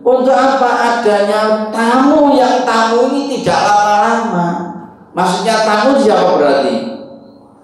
[0.00, 4.48] untuk apa adanya tamu yang tamu ini tidak lama-lama.
[5.10, 6.76] Maksudnya tamu siapa berarti?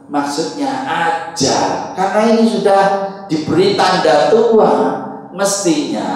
[0.06, 2.82] Maksudnya aja, karena ini sudah
[3.26, 4.72] diberi tanda tua,
[5.36, 6.10] mestinya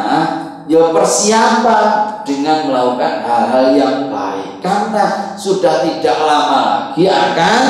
[0.71, 1.87] ya persiapan
[2.23, 7.63] dengan melakukan hal-hal yang baik karena sudah tidak lama lagi akan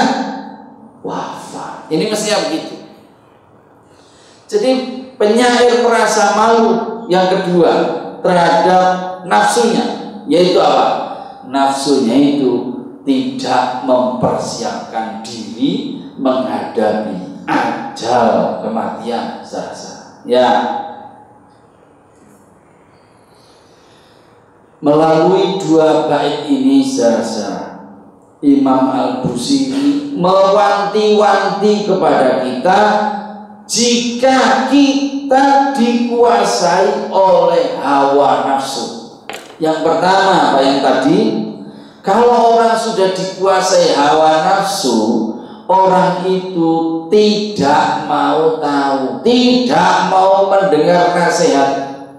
[1.01, 1.88] wafat.
[1.88, 2.76] Ini mestinya begitu.
[4.51, 4.70] Jadi
[5.16, 6.70] penyair merasa malu
[7.09, 7.72] yang kedua
[8.20, 9.84] terhadap nafsunya
[10.28, 10.86] yaitu apa?
[11.49, 12.53] Nafsunya itu
[13.09, 20.48] tidak mempersiapkan diri menghadapi ajal kematian saudara Ya.
[24.80, 27.70] Melalui dua bait ini saudara
[28.40, 32.80] Imam Al-Busiri mewanti-wanti kepada kita
[33.68, 39.20] jika kita dikuasai oleh hawa nafsu.
[39.61, 41.20] Yang pertama apa yang tadi
[42.01, 44.96] kalau orang sudah dikuasai hawa nafsu,
[45.70, 51.70] orang itu tidak mau tahu, tidak mau mendengar nasihat,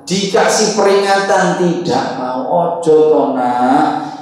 [0.07, 2.47] dikasih peringatan tidak mau.
[2.51, 3.55] Ojo tona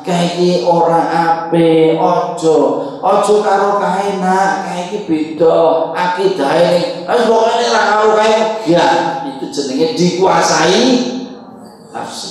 [0.01, 1.97] kayak orang ape?
[1.97, 2.57] Ojo.
[3.01, 4.65] Ojo karo kae nak.
[4.65, 5.57] Kayak beda
[5.93, 8.37] akidah ini harus pokoknya lah karo kae.
[9.33, 10.81] Itu jenenge dikuasai
[11.93, 12.29] nafsu.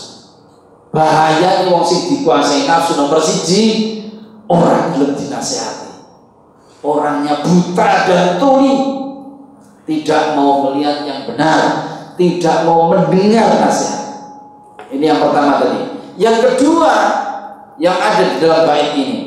[0.89, 3.65] Bahaya nih wong sing dikuasai nafsu nomor siji
[4.49, 5.78] orang belum dinasehati
[6.83, 8.77] orangnya buta dan tuli.
[9.89, 11.61] Tidak mau melihat yang benar.
[12.19, 14.05] Tidak mau mendengar nasihat.
[14.93, 15.81] Ini yang pertama tadi.
[16.19, 16.95] Yang kedua
[17.79, 19.19] yang ada di dalam bait ini.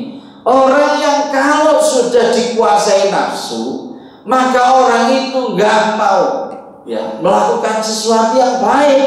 [0.42, 6.50] Orang yang kalau sudah dikuasai nafsu maka orang itu nggak mau
[6.86, 9.02] ya melakukan sesuatu yang baik.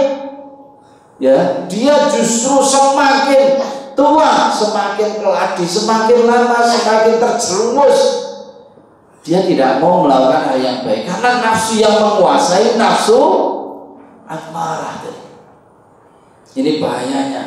[1.16, 3.64] Ya dia justru semakin
[3.96, 8.25] tua semakin keladi semakin lama semakin terjerumus
[9.26, 11.10] dia tidak mau melakukan hal yang baik.
[11.10, 13.20] Karena nafsu yang menguasai nafsu
[14.30, 15.02] amarah
[16.56, 17.44] ini bahayanya.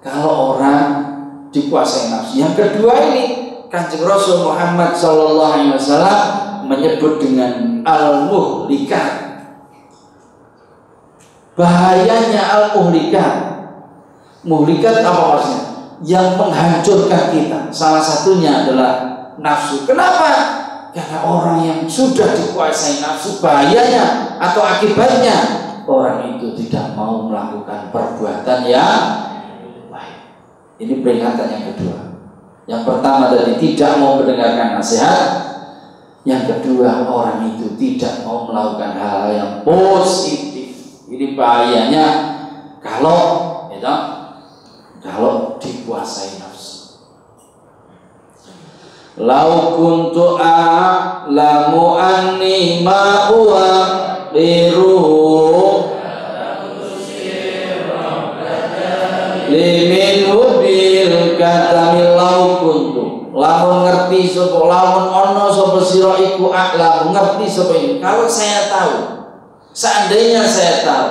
[0.00, 1.12] Kalau orang
[1.52, 2.40] dikuasai nafsu.
[2.40, 3.24] Yang kedua ini
[3.68, 6.20] kanjeng Rasul Muhammad Shallallahu Alaihi Wasallam
[6.64, 9.24] menyebut dengan al-muhlikat
[11.54, 13.34] bahayanya al-muhlikat
[14.40, 15.62] muhlikat apa maksudnya?
[16.04, 17.58] Yang menghancurkan kita.
[17.70, 18.92] Salah satunya adalah
[19.36, 19.84] nafsu.
[19.84, 20.63] Kenapa
[20.94, 25.34] karena orang yang sudah dikuasai nafsu bahayanya atau akibatnya
[25.90, 29.02] orang itu tidak mau melakukan perbuatan yang
[29.90, 30.38] baik.
[30.78, 31.98] Ini peringatan yang kedua.
[32.70, 35.42] Yang pertama tadi tidak mau mendengarkan nasihat.
[36.24, 41.04] Yang kedua orang itu tidak mau melakukan hal-hal yang positif.
[41.10, 42.06] Ini bahayanya
[42.80, 43.20] kalau
[43.68, 43.92] ya
[45.04, 46.53] kalau dikuasai nafsu.
[49.14, 53.70] Lau kuntu a'lamu anni ma huwa
[54.34, 54.98] liru
[59.46, 63.30] limin hubil kata lau kuntu.
[63.30, 68.94] Lamun ngerti sapa lamun ono sapa sira iku a'lamu ngerti sapa ini kalau saya tahu
[69.74, 71.10] Seandainya saya tahu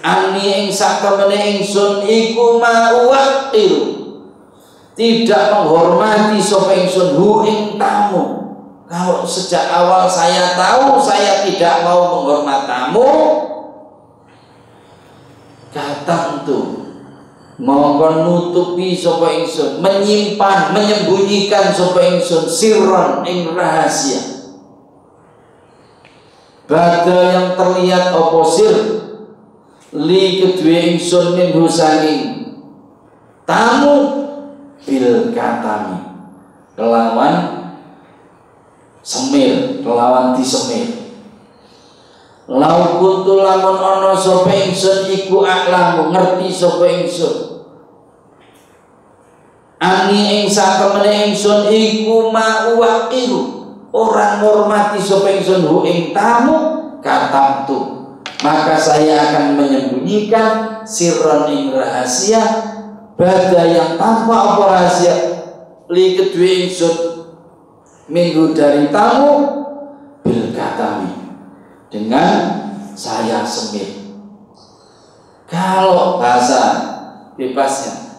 [0.00, 3.39] Ani ing satemene ingsun iku ma'uwaqil
[5.00, 7.16] Tidak menghormati sapa ingsun
[7.80, 8.24] tamu.
[8.84, 13.08] Kalau sejak awal saya tahu saya tidak mau menghormati tamu.
[15.72, 16.60] Kata itu
[17.60, 24.52] Mongkon nutupi sapa ingsun Menyimpan, menyembunyikan sapa ingsun Sirron ing rahasia.
[26.68, 29.00] Bada yang terlihat oposir
[29.96, 32.22] li kedua ingsun min husanging
[33.48, 34.29] tamu
[34.90, 36.02] bil katami
[36.74, 37.70] kelawan
[39.06, 39.78] semir.
[39.86, 41.00] Kelawan disemir
[42.50, 47.62] lau kuntu lamun ana sapa ingsun iku aklamu ngerti sapa ingsun.
[49.80, 53.40] Ani ing satemene ingsun iku ma'uwaqiru
[53.94, 56.90] orang hormati sapa ingsun hu ing tamu
[57.70, 57.78] tu.
[58.40, 62.40] Maka saya akan menyembunyikan sirron ing rahasia
[63.20, 65.14] bada yang tanpa apa rahasia
[65.92, 66.96] li kedua ingsun
[68.08, 69.68] minggu dari tamu
[70.24, 70.48] bil
[71.92, 72.32] dengan
[72.96, 74.16] saya semir
[75.44, 76.62] kalau bahasa
[77.36, 78.10] bebasnya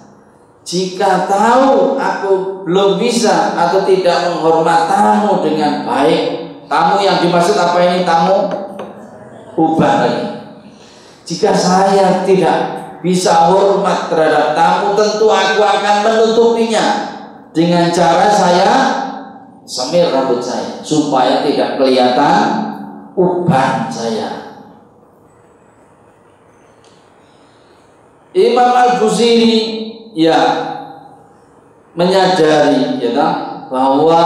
[0.61, 7.81] jika tahu aku belum bisa atau tidak menghormat tamu dengan baik, tamu yang dimaksud apa
[7.81, 8.45] ini tamu?
[9.57, 10.25] Ubah lagi.
[11.25, 16.85] Jika saya tidak bisa hormat terhadap tamu, tentu aku akan menutupinya
[17.51, 18.73] dengan cara saya
[19.65, 22.41] semir rambut saya supaya tidak kelihatan
[23.17, 24.41] uban saya.
[28.31, 30.39] Imam Al-Busiri ya
[31.91, 33.35] menyadari ya kan,
[33.67, 34.23] bahwa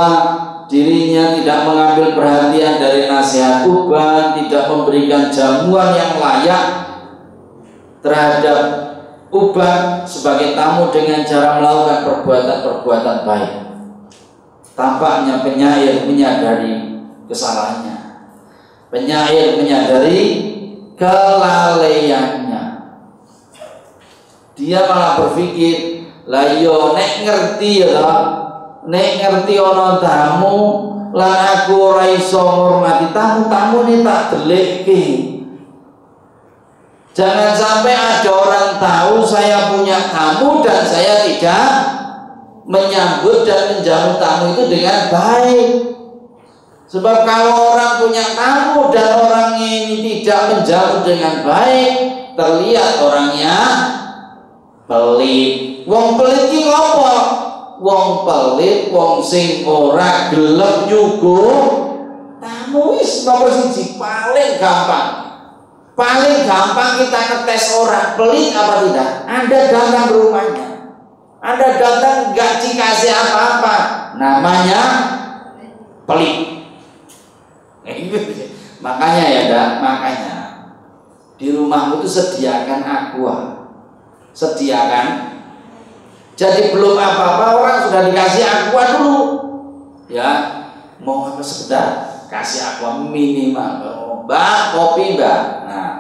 [0.70, 6.85] dirinya tidak mengambil perhatian dari nasihat uban, tidak memberikan jamuan yang layak
[8.06, 8.62] terhadap
[9.34, 13.54] uban sebagai tamu dengan cara melakukan perbuatan-perbuatan baik.
[14.78, 17.98] Tampaknya penyair menyadari kesalahannya.
[18.94, 20.22] Penyair menyadari
[20.94, 22.64] kelalaiannya.
[24.56, 28.08] Dia malah berpikir, lah yo nek ngerti ya
[28.88, 30.58] nek ngerti ana tamu
[31.12, 35.35] lan aku ora iso ngurmati tamu-tamu ini tak delekke.
[37.16, 41.72] Jangan sampai ada orang tahu saya punya tamu dan saya tidak
[42.68, 45.68] menyambut dan menjamu tamu itu dengan baik.
[46.92, 51.94] Sebab kalau orang punya tamu dan orang ini tidak menjamu dengan baik,
[52.36, 53.60] terlihat orangnya
[54.84, 55.88] pelit.
[55.88, 57.16] Wong pelit ki ngopo?
[57.80, 61.86] Wong pelit, wong sing ora gelem nyuguh
[62.44, 65.25] tamu wis nomor siji paling gampang
[65.96, 69.12] Paling gampang kita ngetes orang pelit apa tidak.
[69.32, 70.68] Anda datang ke rumahnya.
[71.40, 73.76] Anda datang nggak dikasih apa-apa.
[74.20, 74.82] Namanya
[76.04, 76.68] pelit.
[78.84, 80.36] makanya ya dak, makanya
[81.40, 83.36] di rumahmu itu sediakan aqua.
[84.36, 85.40] Sediakan.
[86.36, 89.20] Jadi belum apa-apa orang sudah dikasih aqua dulu.
[90.12, 90.32] Ya,
[91.00, 91.88] mau apa sekedar
[92.28, 95.94] kasih aqua minimal mbak kopi mbak nah.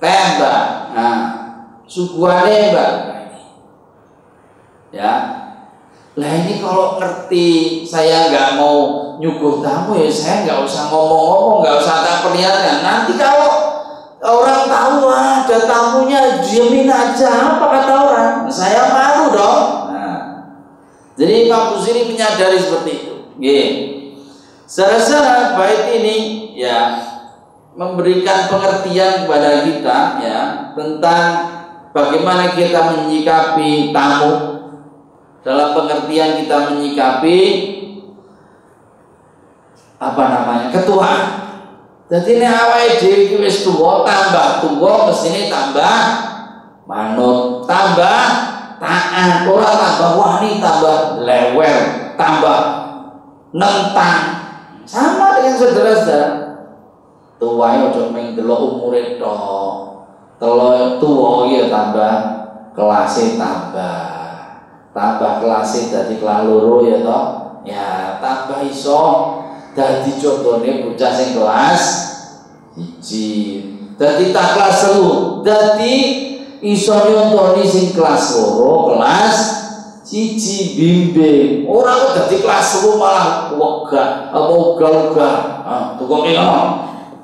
[0.00, 0.64] Teh mbak
[0.96, 1.18] nah.
[1.84, 2.92] Suguhane mbak
[4.92, 5.12] ya.
[6.12, 8.76] Lah ini kalau ngerti saya nggak mau
[9.16, 12.78] nyuguh tamu ya saya nggak usah ngomong-ngomong nggak usah tak perlihatkan.
[12.84, 13.52] Nanti kalau
[14.20, 17.56] orang tahu ada tamunya diamin aja.
[17.56, 18.34] Apa kata orang?
[18.52, 19.64] Saya malu dong.
[19.88, 20.16] Nah,
[21.16, 23.14] jadi Imam Busiri menyadari seperti itu.
[23.40, 23.68] Gini.
[24.72, 26.96] Secara bait ini ya
[27.76, 30.38] memberikan pengertian kepada kita ya
[30.72, 31.24] tentang
[31.92, 34.32] bagaimana kita menyikapi tamu
[35.44, 37.38] dalam pengertian kita menyikapi
[40.00, 41.12] apa namanya ketua.
[42.08, 45.96] Jadi ini awal dhewe wis tuwa tambah tuwa mestine tambah
[46.88, 48.20] manut, tambah
[48.80, 51.76] taat, ora tambah wani, tambah lewel,
[52.16, 52.60] tambah
[53.52, 54.41] nentang
[54.92, 56.28] sama dengan saudara-saudara.
[57.40, 59.72] Tuwae ojo mung delok umure tok.
[60.36, 62.14] Telo tuwa ya tambah
[62.76, 64.04] kelasnya tambah.
[64.92, 66.44] Tambah kelasnya dadi kelas
[66.84, 67.26] ya toh.
[67.62, 69.02] Ya, tambah iso
[69.72, 71.82] dadi contone bocah sing kelas
[72.76, 73.32] siji.
[73.96, 75.96] Dadi tak kelas telu, dadi
[76.60, 79.61] iso nyontoni sing kelas loro, kelas
[80.12, 81.64] siji bimbing.
[81.64, 86.36] Orang kok dadi kelas lu malah wega apa ugal-ugal ah tukang iki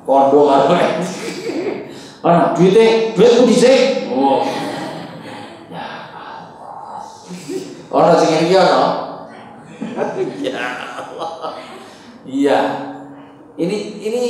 [0.09, 0.73] kondo karo
[2.25, 4.09] ana duite duit ku dhisik.
[4.09, 4.41] Oh.
[5.69, 5.85] Ya
[6.17, 7.05] Allah.
[7.93, 8.81] Ana sing iki ana?
[10.41, 10.65] Ya
[10.97, 11.53] Allah.
[12.25, 12.59] Iya.
[13.53, 14.23] Ini ini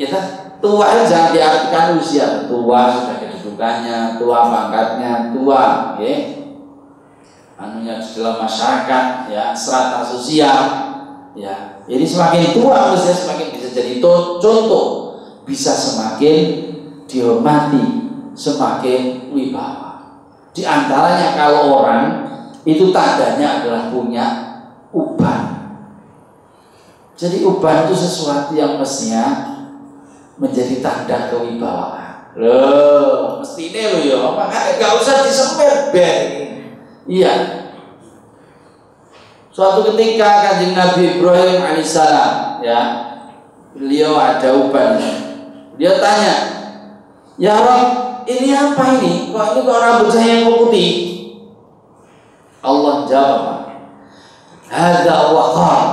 [0.00, 0.24] ya kan
[0.64, 2.48] tua jangan diartikan usia.
[2.48, 6.37] Tua sudah kedudukannya tua pangkatnya tua ya
[7.58, 9.04] anunya dalam masyarakat
[9.34, 10.62] ya strata sosial
[11.34, 11.82] ya.
[11.90, 14.86] Jadi semakin tua mestinya semakin bisa jadi contoh.
[15.42, 16.70] Bisa semakin
[17.08, 20.22] dihormati semakin wibawa.
[20.54, 22.30] Di antaranya kalau orang
[22.62, 24.26] itu tandanya adalah punya
[24.92, 25.72] uban.
[27.18, 29.56] Jadi uban itu sesuatu yang mestinya
[30.38, 32.36] menjadi tanda kewibawaan.
[32.38, 34.18] Loh mesti ini loh ya.
[34.36, 36.48] Makanya gak usah disemir ben
[37.08, 37.34] Iya.
[39.48, 42.80] Suatu ketika kanjeng Nabi Ibrahim alaihissalam, ya,
[43.72, 45.00] beliau ada uban.
[45.80, 46.36] Dia tanya,
[47.40, 47.88] ya Rob,
[48.28, 49.32] ini apa ini?
[49.32, 50.92] Kok ini kok rambut saya yang putih?
[52.62, 53.58] Allah jawab,
[54.68, 55.86] ada waqar.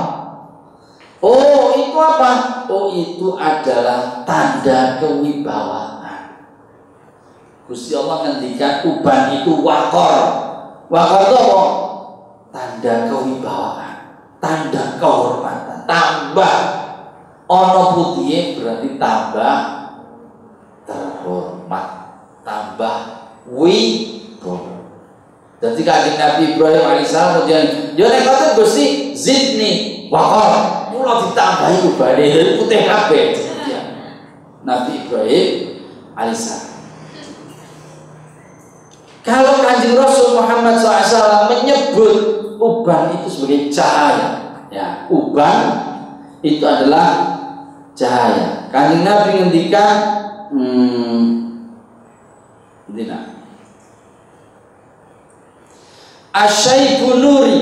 [1.24, 2.32] Oh, itu apa?
[2.68, 5.96] Oh, itu adalah tanda kewibawaan.
[7.66, 10.45] Gusti Allah ngendikan uban itu wakor
[10.86, 11.58] Apa?
[12.54, 13.94] Tanda kewibawaan,
[14.40, 16.56] tanda kehormatan, tambah
[17.50, 19.56] ono putih berarti tambah
[20.86, 21.86] terhormat,
[22.46, 22.96] tambah
[23.50, 24.88] wibawa.
[25.56, 27.66] Jadi kaget Nabi Ibrahim alaihissalam kemudian,
[27.98, 29.72] ya nek kata Gusti zidni
[30.08, 32.26] wakar, mula ditambahi ubane
[32.62, 33.24] putih kabeh.
[34.62, 35.46] Nabi Ibrahim
[36.14, 36.75] alaihissalam.
[39.26, 42.14] Kalau kanjeng Rasul Muhammad SAW menyebut
[42.62, 45.58] uban itu sebagai cahaya, ya uban
[46.46, 47.34] itu adalah
[47.98, 48.70] cahaya.
[48.70, 49.96] Kanjeng Nabi ngendikan,
[50.54, 51.22] hmm,
[52.94, 53.22] tidak.
[56.36, 57.58] Asyaibu nuri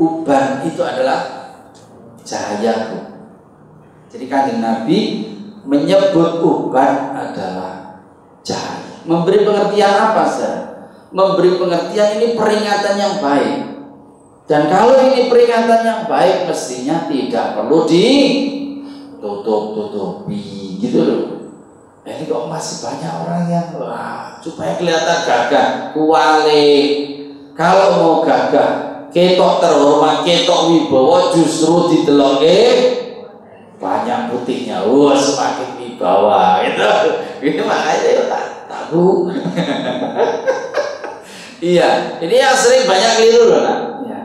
[0.00, 1.52] Uban itu adalah
[2.24, 3.20] cahayaku
[4.08, 5.28] Jadi kanjeng Nabi
[5.68, 8.00] menyebut uban adalah
[8.40, 10.82] cahaya Memberi pengertian apa sih?
[11.14, 13.78] Memberi pengertian ini peringatan yang baik.
[14.46, 21.36] Dan kalau ini peringatan yang baik mestinya tidak perlu ditutup-tutupi gitu loh.
[22.06, 26.70] Ini kok masih banyak orang yang wah, supaya kelihatan gagah, kuali.
[27.58, 32.58] Kalau mau gagah, ketok terhormat, ketok wibawa justru diteloke
[33.82, 34.86] banyak putihnya.
[34.86, 36.86] Wah, semakin wibawa gitu.
[37.50, 38.22] Ini makanya ya,
[38.90, 39.30] tahu.
[41.74, 43.80] iya, ini yang sering banyak keliru loh nak.
[44.06, 44.20] Ya.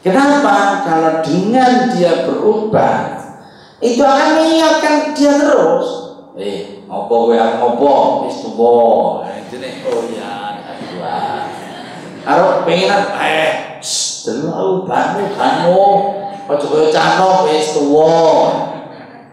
[0.00, 0.84] Kenapa?
[0.86, 3.20] Kalau dengan dia berubah,
[3.80, 5.88] itu akan mengingatkan dia terus.
[6.36, 9.24] Eh, ngopo gue ngopo, wis tuwa.
[9.28, 10.56] Itu nih, oh ya,
[10.94, 11.18] dua.
[12.20, 13.80] Karo pengen eh,
[14.24, 15.84] dulu banmu kamu,
[16.48, 18.16] ojo koyo cano wis tuwa.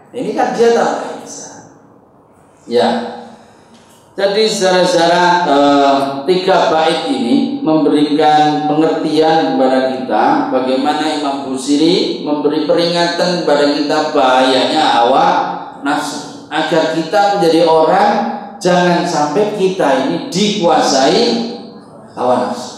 [0.08, 1.48] Ini kan dia tak bisa.
[2.64, 3.17] Ya,
[4.18, 13.46] jadi secara-secara eh, tiga bait ini memberikan pengertian kepada kita bagaimana Imam Busiri memberi peringatan
[13.46, 15.26] kepada kita bahayanya hawa
[15.86, 18.12] nafsu agar kita menjadi orang
[18.58, 21.22] jangan sampai kita ini dikuasai
[22.18, 22.74] hawa nafsu.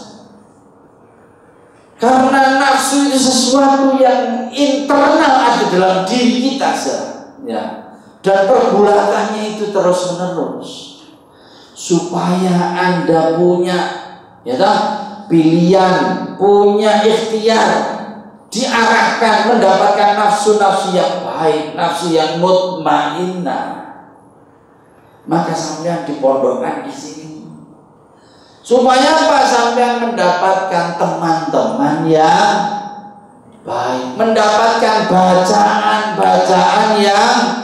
[1.97, 6.73] Karena nafsu itu sesuatu yang internal ada dalam diri kita,
[7.45, 7.63] ya.
[8.21, 10.90] Dan pergulatannya itu terus menerus
[11.81, 13.79] supaya Anda punya
[14.45, 14.79] ya tak
[15.25, 17.97] pilihan, punya ikhtiar
[18.53, 23.81] diarahkan mendapatkan nafsu-nafsu yang baik, nafsu yang mutmainnah.
[25.25, 27.49] Maka sampean dipondokkan di sini.
[28.61, 32.57] Supaya apa sampean mendapatkan teman-teman yang
[33.65, 37.60] baik, mendapatkan bacaan-bacaan yang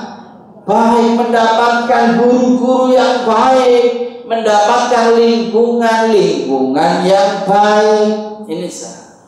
[0.68, 8.43] baik, mendapatkan guru-guru yang baik, mendapatkan lingkungan-lingkungan yang baik.
[8.51, 9.24] Ini sah.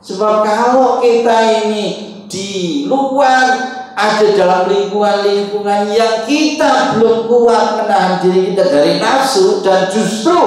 [0.00, 8.54] Sebab kalau kita ini di luar ada dalam lingkungan-lingkungan yang kita belum kuat menahan diri
[8.54, 10.38] kita dari nafsu dan justru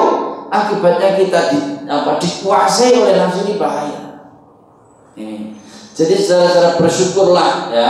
[0.49, 4.01] akibatnya kita di, apa, dikuasai oleh nafsu ini bahaya.
[5.13, 5.53] Ini.
[5.91, 7.89] Jadi secara bersyukurlah ya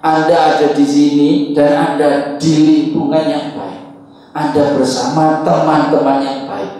[0.00, 3.82] Anda ada di sini dan Anda di lingkungan yang baik.
[4.32, 6.72] Anda bersama teman-teman yang baik.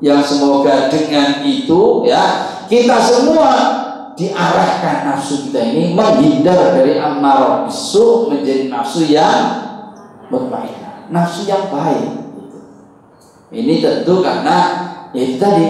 [0.00, 2.24] Yang semoga dengan itu ya
[2.70, 3.50] kita semua
[4.14, 9.40] diarahkan nafsu kita ini menghindar dari amarah bisu menjadi nafsu yang
[10.28, 12.20] mutmainnah, nafsu yang baik.
[13.50, 14.58] Ini tentu karena
[15.10, 15.66] ya itu tadi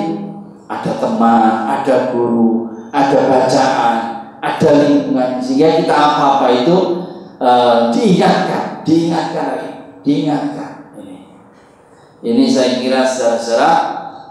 [0.68, 3.98] ada teman, ada guru, ada bacaan,
[4.40, 6.76] ada lingkungan sehingga kita apa-apa itu
[7.36, 9.48] uh, diingatkan, diingatkan,
[10.00, 10.70] diingatkan.
[12.20, 13.72] Ini saya kira secara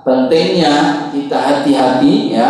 [0.05, 2.49] pentingnya kita hati-hati ya,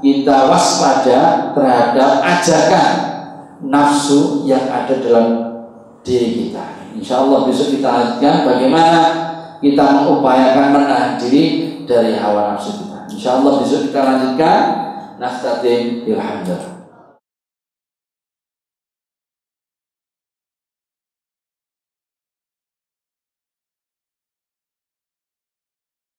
[0.00, 2.92] kita waspada terhadap ajakan
[3.60, 5.28] nafsu yang ada dalam
[6.00, 6.96] diri kita.
[6.96, 9.00] Insya Allah besok kita lanjutkan bagaimana
[9.60, 13.04] kita mengupayakan menahan diri dari hawa nafsu kita.
[13.12, 14.60] Insya Allah besok kita lanjutkan.
[15.20, 16.79] Naftatim ilhamdulillah.